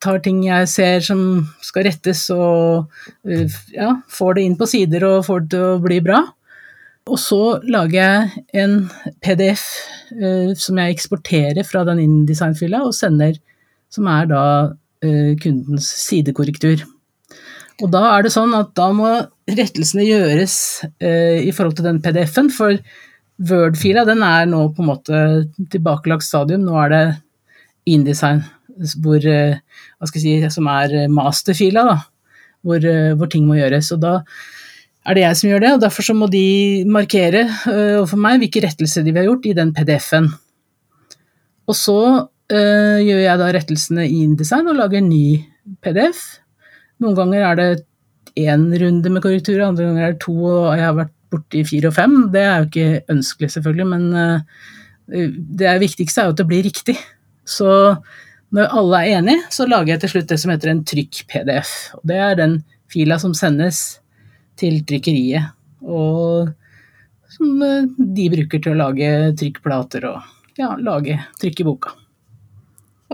[0.02, 1.20] tar ting jeg ser som
[1.62, 2.90] skal rettes, og
[3.30, 6.24] øh, ja, får det inn på sider og får det til å bli bra.
[7.08, 8.80] Og så lager jeg en
[9.24, 9.64] PDF
[10.18, 13.38] uh, som jeg eksporterer fra den InDesign-fylla og sender,
[13.94, 16.84] som er da uh, kundens sidekorrektur.
[17.84, 19.12] Og da er det sånn at da må
[19.48, 20.58] rettelsene gjøres
[20.98, 22.80] eh, i forhold til den PDF-en, for
[23.38, 25.24] Word-fila den er nå på en måte
[25.70, 26.66] tilbakelagt stadium.
[26.66, 27.04] Nå er det
[27.94, 28.42] InDesign
[29.02, 29.58] hvor, eh,
[29.98, 31.98] hva skal jeg si, som er masterfila, da,
[32.66, 33.92] hvor, eh, hvor, ting må gjøres.
[33.96, 34.16] Og da
[35.08, 38.42] er det jeg som gjør det, og derfor så må de markere uh, overfor meg
[38.42, 40.28] hvilke rettelser de har gjort i den PDF-en.
[41.68, 45.46] Og så uh, gjør jeg da rettelsene i InDesign og lager en ny
[45.80, 46.26] PDF.
[47.04, 47.70] Noen ganger er det
[48.38, 51.92] én runde med korrektur, andre ganger er det to, og jeg har vært borti fire
[51.92, 52.16] og fem.
[52.34, 55.30] Det er jo ikke ønskelig, selvfølgelig, men eh,
[55.62, 56.98] det viktigste er jo at det blir riktig.
[57.48, 57.70] Så
[58.56, 61.74] når alle er enige, så lager jeg til slutt det som heter en trykk-PDF.
[62.00, 62.58] Og det er den
[62.92, 64.00] fila som sendes
[64.58, 65.52] til trykkeriet,
[65.86, 66.54] og
[67.38, 67.86] som eh,
[68.18, 71.94] de bruker til å lage trykkplater og ja, lage trykk i boka.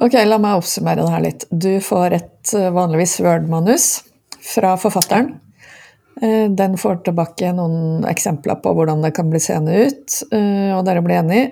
[0.01, 1.45] Ok, la meg oppsummere det her litt.
[1.51, 3.87] Du får et eh, vanligvis Word-manus
[4.41, 5.35] fra forfatteren.
[6.21, 10.81] Eh, den får tilbake noen eksempler på hvordan det kan bli seende ut, eh, og
[10.87, 11.51] dere blir enige.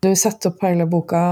[0.00, 1.22] Du setter opp hele boka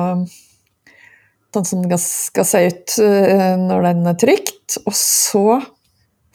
[1.55, 5.45] sånn som den skal se ut når den er trygt, og så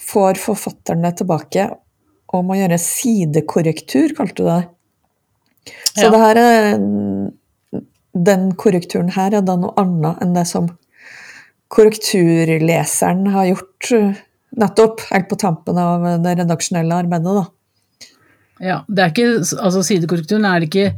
[0.02, 1.68] får forfatteren det tilbake
[2.34, 4.64] om å gjøre sidekorrektur, kalte du det.
[5.94, 6.10] Så ja.
[6.10, 6.66] det her er
[8.14, 10.70] den korrekturen her er da noe annet enn det som
[11.74, 14.22] korrekturleseren har gjort eh,
[14.62, 18.18] nettopp, helt på tampen av det redaksjonelle arbeidet, da.
[18.64, 20.92] Ja, det er ikke, altså Sidekorrekturen er ikke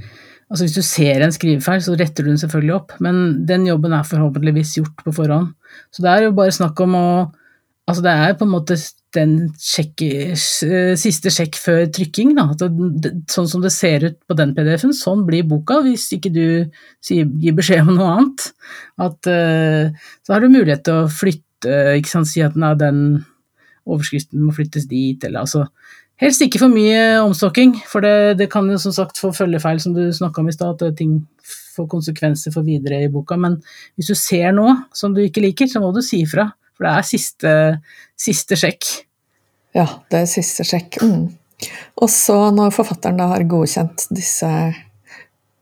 [0.46, 3.96] altså Hvis du ser en skrivefeil, så retter du den selvfølgelig opp, men den jobben
[3.98, 5.56] er forhåpentligvis gjort på forhånd.
[5.90, 7.08] Så det er jo bare snakk om å
[7.86, 8.78] Altså det er på en måte
[9.16, 10.02] den sjekk,
[11.00, 12.48] siste sjekk før trykking, da.
[13.32, 16.48] sånn som det ser ut på den PDF-en, sånn blir boka, hvis ikke du
[17.06, 18.48] gir beskjed om noe annet.
[19.06, 19.94] At, uh,
[20.26, 23.06] så har du mulighet til å flytte, ikke sant, si at den
[23.86, 25.68] overskriften må flyttes dit, eller altså
[26.16, 29.92] Helst ikke for mye omstokking, for det, det kan jo som sagt få følgefeil, som
[29.92, 31.18] du snakka om i stad, at ting
[31.76, 33.36] får konsekvenser for videre i boka.
[33.36, 33.58] Men
[34.00, 36.48] hvis du ser noe som du ikke liker, så må du si ifra.
[36.76, 37.54] For det er siste,
[38.20, 38.88] siste sjekk.
[39.76, 41.00] Ja, det er siste sjekk.
[41.04, 41.30] Mm.
[42.04, 44.50] Og så, når forfatteren da har godkjent disse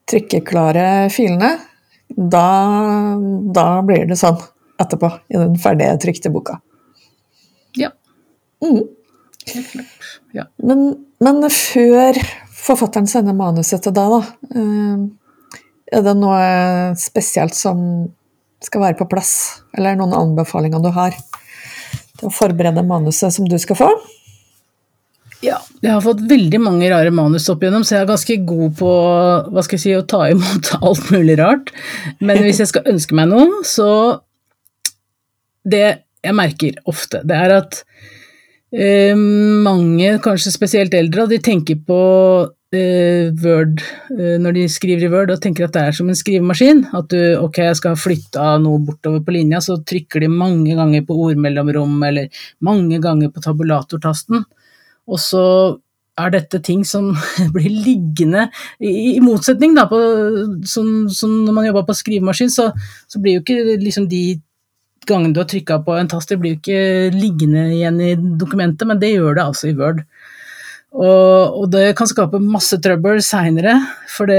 [0.09, 1.55] trykkeklare filene,
[2.13, 2.47] da,
[3.55, 4.41] da blir det sånn
[4.81, 6.59] etterpå, i den ferdige trykte boka.
[7.77, 7.91] Ja.
[8.63, 8.83] Mm.
[10.33, 10.47] Ja.
[10.63, 10.85] Men,
[11.23, 12.17] men, før
[12.53, 14.21] forfatteren sender manuset til deg, da,
[14.57, 15.57] eh,
[15.93, 16.43] er det noe
[16.97, 17.83] spesielt som
[18.67, 19.33] skal være på plass,
[19.77, 21.15] eller noen anbefalinger du har
[22.19, 23.89] til å forberede manuset som du skal få?
[25.43, 28.77] Ja, jeg har fått veldig mange rare manus opp igjennom, så jeg er ganske god
[28.79, 28.91] på
[29.51, 31.73] hva skal jeg si, å ta imot alt mulig rart.
[32.23, 33.89] Men hvis jeg skal ønske meg noe, så
[35.63, 35.85] Det
[36.23, 37.77] jeg merker ofte, det er at
[38.75, 41.99] eh, mange, kanskje spesielt eldre, de tenker på
[42.73, 43.83] Word
[44.15, 46.85] eh, når de skriver i Word og tenker at det er som en skrivemaskin.
[46.97, 51.05] At du ok, jeg skal flytte noe bortover på linja, så trykker de mange ganger
[51.07, 54.45] på ordmellomrom eller mange ganger på tabulatortasten.
[55.09, 55.43] Og så
[56.19, 57.11] er dette ting som
[57.55, 58.47] blir liggende,
[58.79, 59.99] i, motsetning da, på,
[60.69, 62.69] som, som, når man jobber på skrivemaskin, så,
[63.09, 64.25] så blir jo ikke liksom de
[65.09, 68.87] gangene du har trykka på en tast, det blir jo ikke liggende igjen i dokumentet,
[68.87, 70.05] men det gjør det altså i Word.
[70.93, 73.79] Og, og det kan skape masse trøbbel seinere,
[74.13, 74.29] for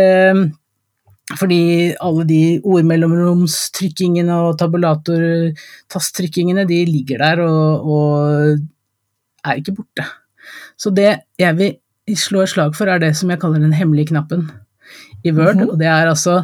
[1.32, 8.58] fordi alle de ordmellomromstrykkingene og tabulatortasttrykkingene, de ligger der og, og,
[9.44, 10.04] er ikke borte.
[10.76, 11.74] Så det jeg vil
[12.16, 14.50] slå et slag for, er det som jeg kaller den hemmelige knappen
[15.24, 15.56] i Word.
[15.56, 15.70] Mm -hmm.
[15.70, 16.42] Og det er altså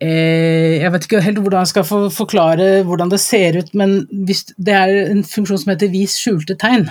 [0.00, 4.44] eh, Jeg vet ikke helt hvordan jeg skal forklare hvordan det ser ut, men hvis,
[4.44, 6.90] det er en funksjon som heter vis skjulte tegn.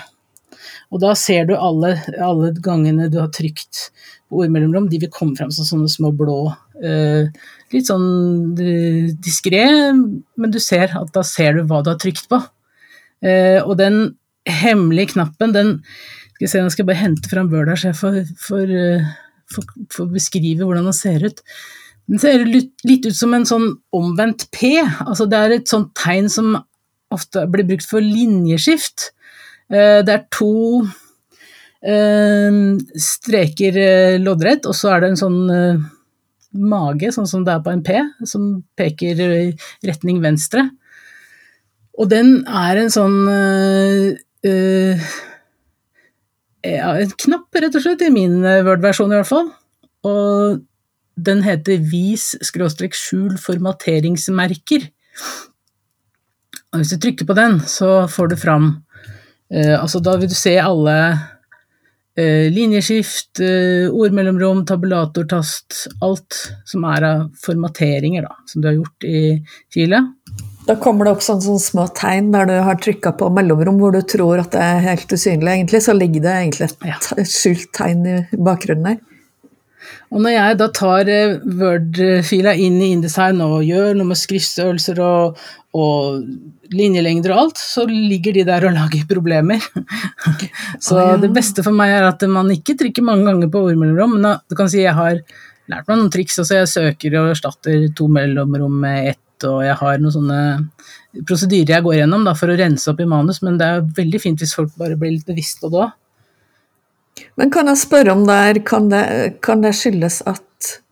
[0.94, 3.90] Og da ser du alle, alle gangene du har trykt
[4.28, 6.52] på rom, de vil komme frem som sånne små blå.
[6.84, 7.28] Eh,
[7.74, 9.66] litt sånn uh, diskré,
[9.96, 12.40] men du ser at da ser du hva du har trykt på.
[13.24, 14.18] Eh, og den
[14.48, 15.74] hemmelige knappen, den
[16.38, 18.72] skal jeg se, Nå skal jeg bare hente fram Word her, så jeg får, får,
[18.72, 19.10] uh,
[19.56, 21.44] får, får, beskrive hvordan den ser ut.
[22.08, 24.78] Den ser litt ut som en sånn omvendt P.
[24.80, 26.54] Altså det er et sånt tegn som
[27.12, 29.10] ofte blir brukt for linjeskift.
[29.68, 30.86] Eh, det er to
[31.84, 32.59] eh,
[33.03, 35.39] streker eh, loddrett, og så er det en sånn
[36.57, 39.51] mage, sånn som det er på en P, som peker i
[39.86, 40.70] retning venstre.
[41.97, 43.18] Og den er en sånn
[46.68, 49.49] ja, en knapp, rett og slett, i min Word-versjon i hvert fall.
[50.07, 50.63] Og
[51.18, 54.88] den heter vis skjul formateringsmerker.
[56.72, 58.70] Og hvis du trykker på den, så får du fram
[59.48, 60.95] altså da vil du se alle
[62.18, 69.08] eh, linjeskift, eh, ordmellomrom, tabulatortast, alt som er av formateringer da, som du har gjort
[69.08, 69.24] i
[69.74, 70.14] filet.
[70.68, 73.93] Da kommer det opp sånne, sånne små tegn der du har trykka på mellomrom hvor
[73.95, 75.84] du tror at det er helt usynlig, egentlig.
[75.86, 79.00] Så ligger det egentlig et skjult tegn i bakgrunnen der.
[80.14, 85.02] Og når jeg da tar eh, Word-fila inn i InDesign og gjør noe med skriftstørrelser
[85.04, 85.42] og,
[85.76, 86.22] og
[86.74, 89.64] linjelengder og alt, så ligger de der og lager problemer.
[90.88, 91.20] så ja.
[91.22, 94.58] det beste for meg er at man ikke trykker mange ganger på ordmellomrom, men du
[94.60, 95.20] kan si jeg har
[95.68, 99.76] lært meg noen triks, altså jeg søker og erstatter to mellomrom med ett, og jeg
[99.82, 100.42] har noen sånne
[101.28, 104.22] prosedyrer jeg går gjennom da, for å rense opp i manus, men det er veldig
[104.24, 105.96] fint hvis folk bare blir litt bevisst på det òg.
[107.38, 109.05] Men kan jeg spørre om der, kan det,
[109.45, 110.43] kan det skyldes at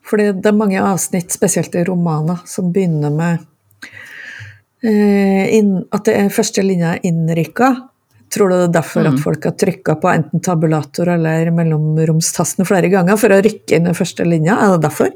[0.06, 3.42] fordi det er mange avsnitt, spesielt i romaner, som begynner med
[4.86, 7.72] eh, inn, at det er første linja er innrykka.
[8.34, 12.90] Tror du det er derfor at folk har trykka på enten tabulator eller mellomromstasten flere
[12.94, 14.58] ganger for å rykke inn i første linja?
[14.62, 15.14] Er det derfor?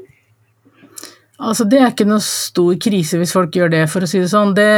[1.40, 4.30] Altså, det er ikke noe stor krise hvis folk gjør det, for å si det
[4.32, 4.56] sånn.
[4.56, 4.70] Det,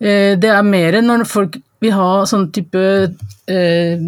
[0.00, 2.84] eh, det er mer når folk vil ha sånn type
[3.50, 4.06] eh,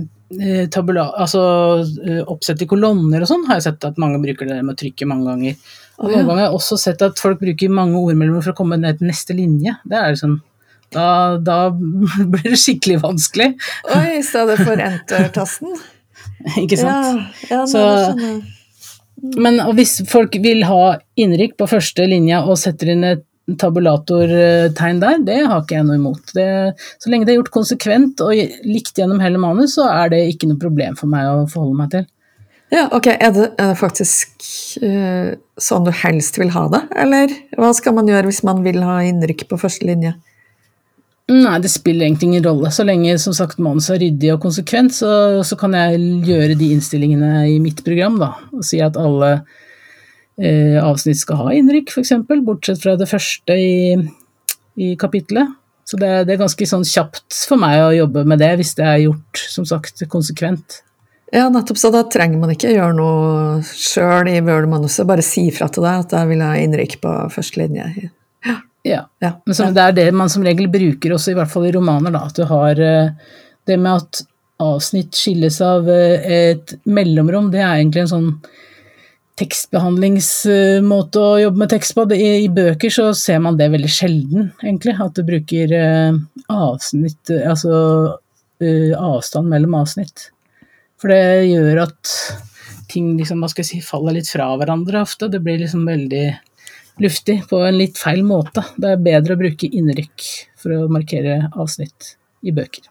[0.72, 1.42] tabula, altså
[2.04, 4.80] eh, oppsett i kolonner og sånn, har jeg sett at mange bruker det med å
[4.82, 5.70] trykke mange ganger.
[5.98, 6.26] Og noen ja.
[6.26, 9.08] ganger har jeg også sett at folk bruker mange ordmeldinger for å komme ned til
[9.08, 9.74] neste linje.
[9.88, 10.36] Det er liksom
[10.94, 11.06] da,
[11.40, 11.58] da
[12.32, 13.48] blir det skikkelig vanskelig,
[13.94, 15.80] Oi, i stedet for enter-tasten?
[16.64, 17.34] ikke sant?
[17.48, 18.38] Ja, ja Så-.
[19.18, 23.24] Men hvis folk vil ha innrykk på første linja og setter inn et
[23.56, 26.34] tabulatortegn der, det har ikke jeg noe imot.
[26.36, 26.48] Det,
[27.00, 28.36] så lenge det er gjort konsekvent og
[28.68, 31.92] likt gjennom hele manus, så er det ikke noe problem for meg å forholde meg
[31.94, 32.08] til.
[32.74, 33.06] Ja, ok.
[33.14, 34.44] Er det, er det faktisk
[34.84, 38.82] uh, sånn du helst vil ha det, eller hva skal man gjøre hvis man vil
[38.84, 40.12] ha innrykk på første linje?
[41.28, 42.70] Nei, det spiller egentlig ingen rolle.
[42.72, 45.10] Så lenge som sagt manuset er ryddig og konsekvent, så,
[45.44, 48.30] så kan jeg gjøre de innstillingene i mitt program, da.
[48.56, 49.34] Og si at alle
[50.38, 52.12] avsnitt skal ha innrykk, f.eks.,
[52.46, 53.96] bortsett fra det første i,
[54.78, 55.56] i kapittelet.
[55.88, 58.84] Så det, det er ganske sånn kjapt for meg å jobbe med det, hvis det
[58.84, 60.82] er gjort, som sagt, konsekvent.
[61.32, 65.68] Ja, nettopp, så da trenger man ikke gjøre noe sjøl i Word-manuset, bare si fra
[65.72, 67.88] til deg at jeg vil ha innrykk på første linje.
[68.46, 69.02] Ja.
[69.20, 71.72] Ja, Men så, det er det man som regel bruker også, i hvert fall i
[71.74, 72.22] romaner, da.
[72.30, 73.10] At du har eh,
[73.68, 74.22] det med at
[74.64, 78.30] avsnitt skilles av eh, et mellomrom, det er egentlig en sånn
[79.38, 82.04] tekstbehandlingsmåte å jobbe med tekst på.
[82.14, 84.96] I, bøker så ser man det veldig sjelden, egentlig.
[85.00, 86.18] At du bruker eh,
[86.52, 87.72] avsnitt eh, Altså
[88.62, 90.28] eh, avstand mellom avsnitt.
[90.98, 92.14] For det gjør at
[92.90, 95.30] ting liksom, hva skal jeg si, faller litt fra hverandre ofte.
[95.30, 96.26] Det blir liksom veldig
[97.04, 98.64] luftig på en litt feil måte.
[98.76, 102.88] Det er bedre å bruke innrykk for å markere avsnitt i bøker.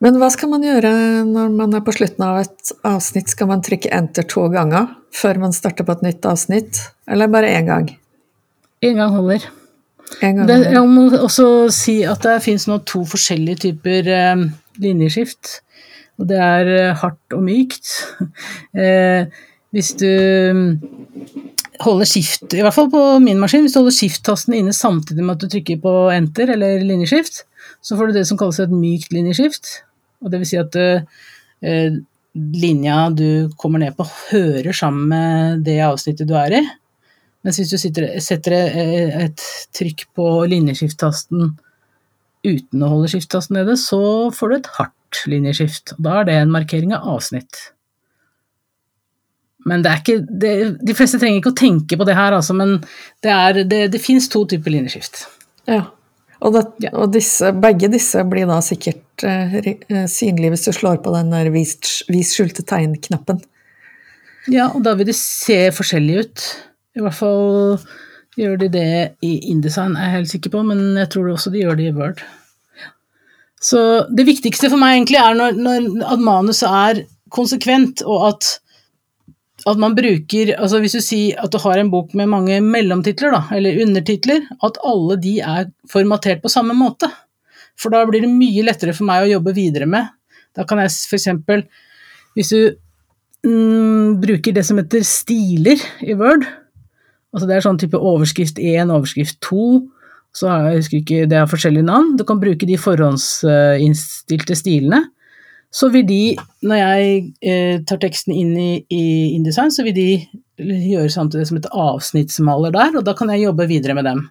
[0.00, 0.90] Men hva skal man gjøre
[1.28, 3.32] når man er på slutten av et avsnitt?
[3.34, 6.78] Skal man trykke enter to ganger før man starter på et nytt avsnitt,
[7.10, 7.90] eller bare én gang?
[8.80, 9.44] En gang holder.
[10.22, 10.72] En gang Det, holder.
[10.78, 14.46] jeg må også si at det finnes nå to forskjellige typer eh,
[14.80, 15.60] linjeskift.
[16.20, 17.92] Og det er eh, hardt og mykt.
[18.80, 19.26] Eh,
[19.74, 20.70] hvis du mm,
[21.82, 25.36] holder skift, i hvert fall på min maskin, hvis du holder skift-tasten inne samtidig med
[25.36, 27.44] at du trykker på enter eller linjeskift,
[27.82, 29.82] så får du det som kalles et mykt linjeskift.
[30.20, 31.96] Og det vil si at eh,
[32.34, 36.62] linja du kommer ned på, hører sammen med det avsnittet du er i.
[37.46, 39.44] Mens hvis du sitter, setter eh, et
[39.76, 41.54] trykk på linjeskift-tasten
[42.46, 44.00] uten å holde skift-tasten nede, så
[44.32, 45.94] får du et hardt linjeskift.
[46.00, 47.70] Da er det en markering av avsnitt.
[49.68, 50.52] Men det er ikke, det,
[50.88, 52.78] de fleste trenger ikke å tenke på det her, altså, men
[53.24, 55.26] det, er, det, det fins to typer linjeskift.
[55.68, 55.82] Ja.
[56.40, 61.14] Og, det, og disse, begge disse blir da sikkert eh, eh, hvis du slår på
[61.14, 61.76] den der vis,
[62.08, 63.40] vis skjulte tegn-knappen.
[64.50, 66.44] Ja, og da vil de se forskjellige ut.
[66.96, 67.80] I hvert fall
[68.38, 68.92] gjør de det
[69.26, 71.96] i InDesign, er jeg helt sikker på, men jeg tror også de gjør det i
[71.96, 72.22] Word.
[73.60, 73.80] Så
[74.16, 77.02] det viktigste for meg egentlig er når, når, at manuset er
[77.34, 78.48] konsekvent, og at,
[79.68, 83.36] at man bruker altså Hvis du sier at du har en bok med mange mellomtitler,
[83.36, 87.10] da, eller undertitler, at alle de er formatert på samme måte.
[87.78, 90.10] For da blir det mye lettere for meg å jobbe videre med.
[90.56, 91.64] Da kan jeg eksempel,
[92.34, 92.60] hvis du
[93.46, 96.46] mm, bruker det som heter stiler i Word.
[97.30, 99.70] Altså det er sånn type overskrift 1, overskrift 2.
[100.36, 102.14] Så jeg, husker ikke, det har forskjellige navn.
[102.18, 105.04] Du kan bruke de forhåndsinnstilte stilene.
[105.74, 106.22] Så vil de,
[106.66, 109.04] når jeg eh, tar teksten inn i, i
[109.36, 110.08] InDesign, så vil de
[110.58, 114.24] gjøre samtidig det som et avsnittsmaler der, og da kan jeg jobbe videre med dem.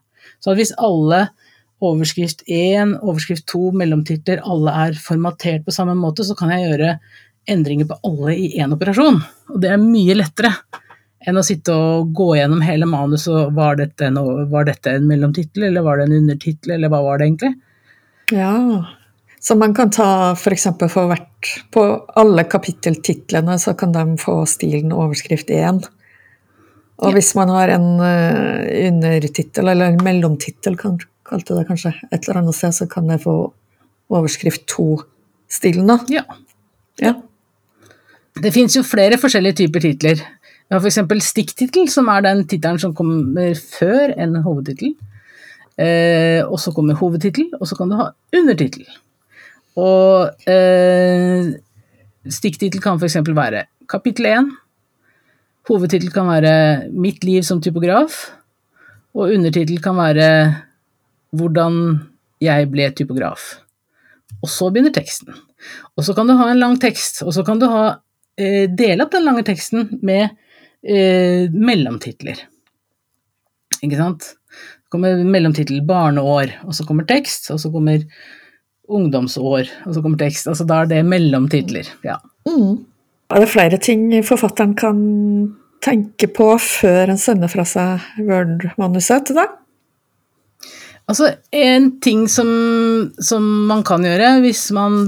[0.43, 1.29] Så hvis alle
[1.85, 6.93] overskrift 1, overskrift 2, mellomtitler, alle er formatert på samme måte, så kan jeg gjøre
[7.49, 9.21] endringer på alle i én operasjon.
[9.53, 10.53] Og det er mye lettere
[11.27, 14.19] enn å sitte og gå gjennom hele manuset og var dette en,
[14.51, 17.53] var dette en mellomtittel, eller var det en undertittel, eller hva var det egentlig?
[18.35, 18.55] Ja,
[19.39, 20.67] så man kan ta f.eks.
[20.79, 21.83] for, for hvert På
[22.19, 25.85] alle kapitteltitlene så kan de få stilen overskrift 1.
[26.99, 30.97] Og hvis man har en uh, undertittel, eller en mellomtittel, kan,
[31.29, 33.35] kalte det kanskje, et eller annet sted, så kan jeg få
[34.09, 35.99] overskrift to-stilen, da.
[36.11, 36.23] Ja.
[37.03, 37.15] ja.
[38.39, 40.23] Det fins jo flere forskjellige typer titler.
[40.69, 41.29] Vi har f.eks.
[41.31, 44.93] stikktittel, som er den tittelen som kommer før en hovedtittel.
[45.79, 48.85] Eh, og så kommer hovedtittel, og så kan du ha undertittel.
[49.79, 51.53] Og eh,
[52.29, 53.21] stikktittel kan f.eks.
[53.25, 54.51] være kapittel 1.
[55.69, 58.31] Hovedtittel kan være 'Mitt liv som typograf',
[59.13, 60.27] og undertittel kan være
[61.35, 62.07] 'Hvordan
[62.41, 63.59] jeg ble typograf'.
[64.41, 65.33] Og så begynner teksten.
[65.97, 67.99] Og så kan du ha en lang tekst, og så kan du ha,
[68.37, 70.29] eh, dele opp den lange teksten med
[70.83, 72.39] eh, mellomtitler.
[73.83, 74.23] Ikke sant?
[74.23, 78.05] Så kommer mellomtittel 'barneår', og så kommer tekst, og så kommer
[78.89, 80.47] ungdomsår, og så kommer tekst.
[80.47, 81.87] Altså da er det mellomtitler.
[82.03, 82.17] Ja.
[82.47, 82.85] Mm.
[83.29, 85.01] Er det flere ting forfatteren kan
[85.85, 89.58] tenke på før en sender fra seg Word-manuset til deg?
[91.09, 92.49] Altså, en ting som,
[93.17, 95.07] som, man kan gjøre hvis man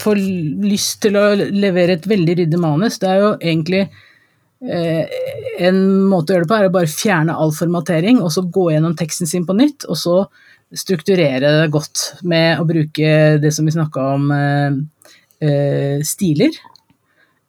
[0.00, 0.20] får
[0.64, 3.82] lyst til å levere et veldig ryddig manus, det er jo egentlig
[4.64, 5.18] eh,
[5.60, 8.70] En måte å gjøre det på er å bare fjerne all formatering, og så gå
[8.72, 10.16] gjennom teksten sin på nytt, og så
[10.72, 14.76] strukturere det godt med å bruke det som vi snakka om, eh,
[15.44, 16.54] eh, stiler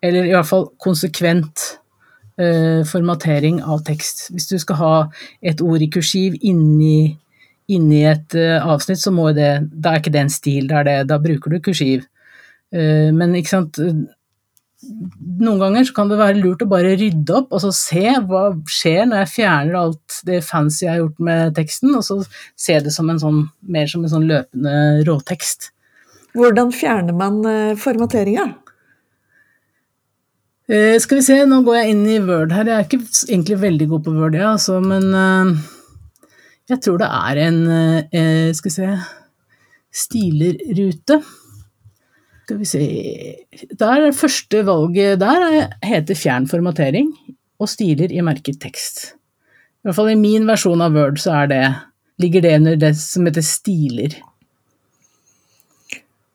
[0.01, 1.65] eller i hvert fall konsekvent
[2.41, 4.29] uh, formatering av tekst.
[4.33, 4.93] Hvis du skal ha
[5.45, 7.17] et ord i kursiv inni,
[7.75, 10.97] inni et uh, avsnitt, så må det Da er ikke det en stil, da, det,
[11.09, 12.07] da bruker du kursiv.
[12.73, 13.81] Uh, men ikke sant
[14.81, 18.47] noen ganger så kan det være lurt å bare rydde opp og så se hva
[18.65, 22.17] skjer når jeg fjerner alt det fancy jeg har gjort med teksten, og så
[22.57, 24.73] se det som en sånn, mer som en sånn løpende
[25.05, 25.69] råtekst.
[26.33, 27.43] Hvordan fjerner man
[27.77, 28.47] formateringa?
[30.71, 32.69] Eh, skal vi se, nå går jeg inn i Word her.
[32.69, 35.49] Jeg er ikke egentlig veldig god på Word, ja, altså, men eh,
[36.71, 38.89] jeg tror det er en eh, Skal vi se
[39.91, 41.17] Stilerrute.
[42.45, 42.85] Skal vi se
[43.79, 47.11] Der første valget der heter fjern formatering
[47.61, 49.11] og stiler i merket tekst.
[49.81, 51.61] I hvert fall i min versjon av Word så det,
[52.21, 54.15] ligger det under det som heter stiler.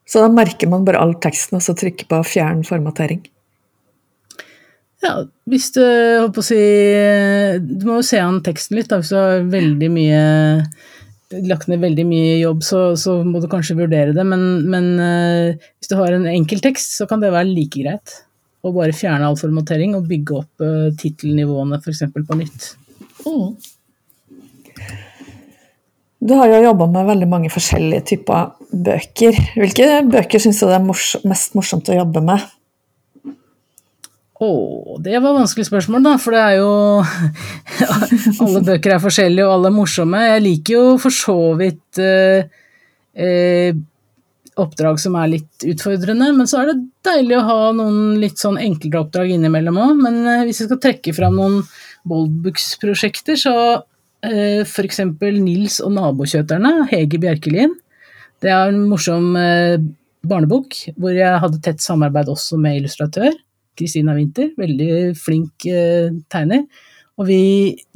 [0.06, 3.24] Så da merker man bare all teksten og så trykker på fjern formatering?
[5.04, 5.12] Ja,
[5.50, 6.58] hvis du holdt på å si
[7.60, 9.02] Du må jo se an teksten litt, da.
[9.02, 10.22] Hvis du har veldig mye
[11.46, 14.24] lagt ned veldig mye jobb, så, så må du kanskje vurdere det.
[14.26, 18.20] Men, men uh, hvis du har en enkel tekst, så kan det være like greit.
[18.62, 22.04] Å bare fjerne all formatering og bygge opp uh, tittelnivåene f.eks.
[22.14, 22.68] på nytt.
[23.26, 23.56] Mm.
[26.26, 29.36] Du har jo jobba med veldig mange forskjellige typer bøker.
[29.58, 32.46] Hvilke bøker syns du det er mors mest morsomt å jobbe med?
[34.36, 34.48] Å,
[35.00, 36.72] det var vanskelig spørsmål, da, for det er jo
[38.44, 40.20] Alle bøker er forskjellige, og alle er morsomme.
[40.28, 42.44] Jeg liker jo for så vidt eh,
[43.16, 43.78] eh,
[44.60, 46.76] oppdrag som er litt utfordrende, men så er det
[47.06, 50.04] deilig å ha noen litt sånn enklere oppdrag innimellom òg.
[50.04, 51.58] Men eh, hvis jeg skal trekke fram noen
[52.06, 53.56] Boldbooks-prosjekter, så
[54.26, 55.00] eh, f.eks.
[55.40, 57.72] Nils og nabokjøterne, Hege Bjerkelien.
[58.44, 59.80] Det er en morsom eh,
[60.26, 63.32] barnebok hvor jeg hadde tett samarbeid også med illustratør.
[63.78, 66.66] Kristina Winther, veldig flink eh, tegner.
[67.16, 67.40] Og vi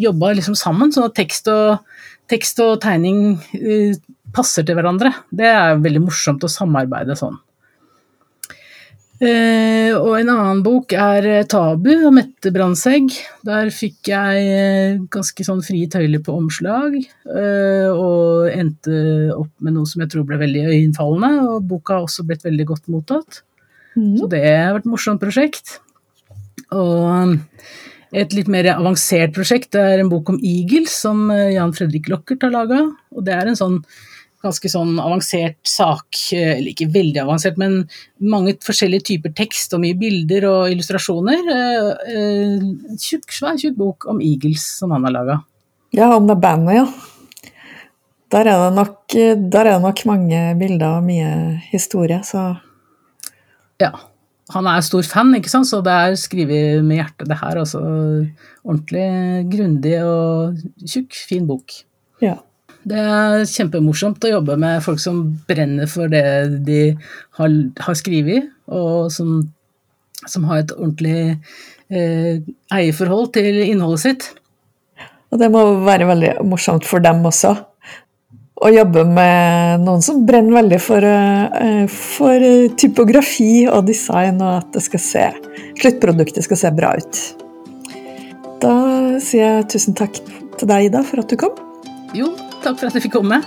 [0.00, 1.84] jobba liksom sammen, sånn at tekst og,
[2.30, 3.98] tekst og tegning eh,
[4.34, 5.12] passer til hverandre.
[5.30, 7.38] Det er veldig morsomt å samarbeide sånn.
[9.20, 13.12] Eh, og en annen bok er eh, 'Tabu' av Mette Brandtzæg.
[13.44, 16.96] Der fikk jeg ganske sånn frie tøyler på omslag,
[17.28, 22.08] eh, og endte opp med noe som jeg tror ble veldig øyenfallende, og boka har
[22.08, 23.42] også blitt veldig godt mottatt.
[23.96, 24.16] Mm.
[24.18, 25.78] Så det har vært et morsomt prosjekt.
[26.74, 27.34] Og um,
[28.10, 32.10] et litt mer avansert prosjekt det er en bok om Eagles som uh, Jan Fredrik
[32.10, 32.84] Lockert har laga.
[33.14, 33.80] Og det er en sånn
[34.40, 37.82] ganske sånn avansert sak, uh, eller ikke veldig avansert, men
[38.22, 41.52] mange forskjellige typer tekst og mye bilder og illustrasjoner.
[42.06, 45.40] Uh, tjukk, svær, tjukk bok om Eagles som han har laga.
[45.96, 46.86] Ja, om det bandet, ja.
[48.30, 51.30] Der er, nok, der er det nok mange bilder og mye
[51.72, 52.52] historie, så
[53.80, 53.92] ja.
[54.50, 55.68] Han er stor fan, ikke sant?
[55.68, 57.60] så det er skrevet med hjertet, det her.
[57.62, 57.80] Altså
[58.64, 59.06] ordentlig
[59.52, 61.76] grundig og tjukk, fin bok.
[62.24, 62.36] Ja.
[62.80, 66.24] Det er kjempemorsomt å jobbe med folk som brenner for det
[66.66, 66.80] de
[67.38, 69.42] har, har skrevet, og som,
[70.24, 71.36] som, har et ordentlig
[71.92, 72.40] eh,
[72.72, 74.28] eierforhold til innholdet sitt.
[75.30, 77.54] Og det må være veldig morsomt for dem også.
[78.60, 82.42] Å jobbe med noen som brenner veldig for, eh, for
[82.76, 85.22] typografi og design, og at det skal se,
[85.80, 87.20] sluttproduktet skal se bra ut.
[88.60, 88.74] Da
[89.18, 90.20] sier jeg tusen takk
[90.58, 91.56] til deg, Ida, for at du kom.
[92.12, 93.40] Jo, takk for at jeg fikk komme.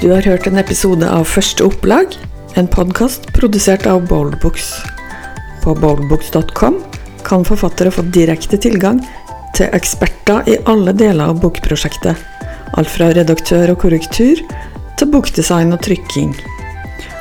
[0.00, 2.16] Du har hørt en episode av Første opplag,
[2.54, 4.74] en podkast produsert av Boldbooks.
[5.64, 6.82] På boldbooks.com
[7.24, 9.00] kan forfattere få direkte tilgang
[9.56, 12.16] til eksperter i alle deler av bokprosjektet.
[12.78, 14.42] Alt fra redaktør og korrektur
[14.98, 16.32] til bokdesign og trykking.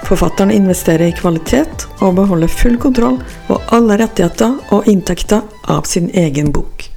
[0.07, 3.19] Forfatteren investerer i kvalitet og beholder full kontroll
[3.49, 6.87] og alle rettigheter og inntekter av sin egen bok.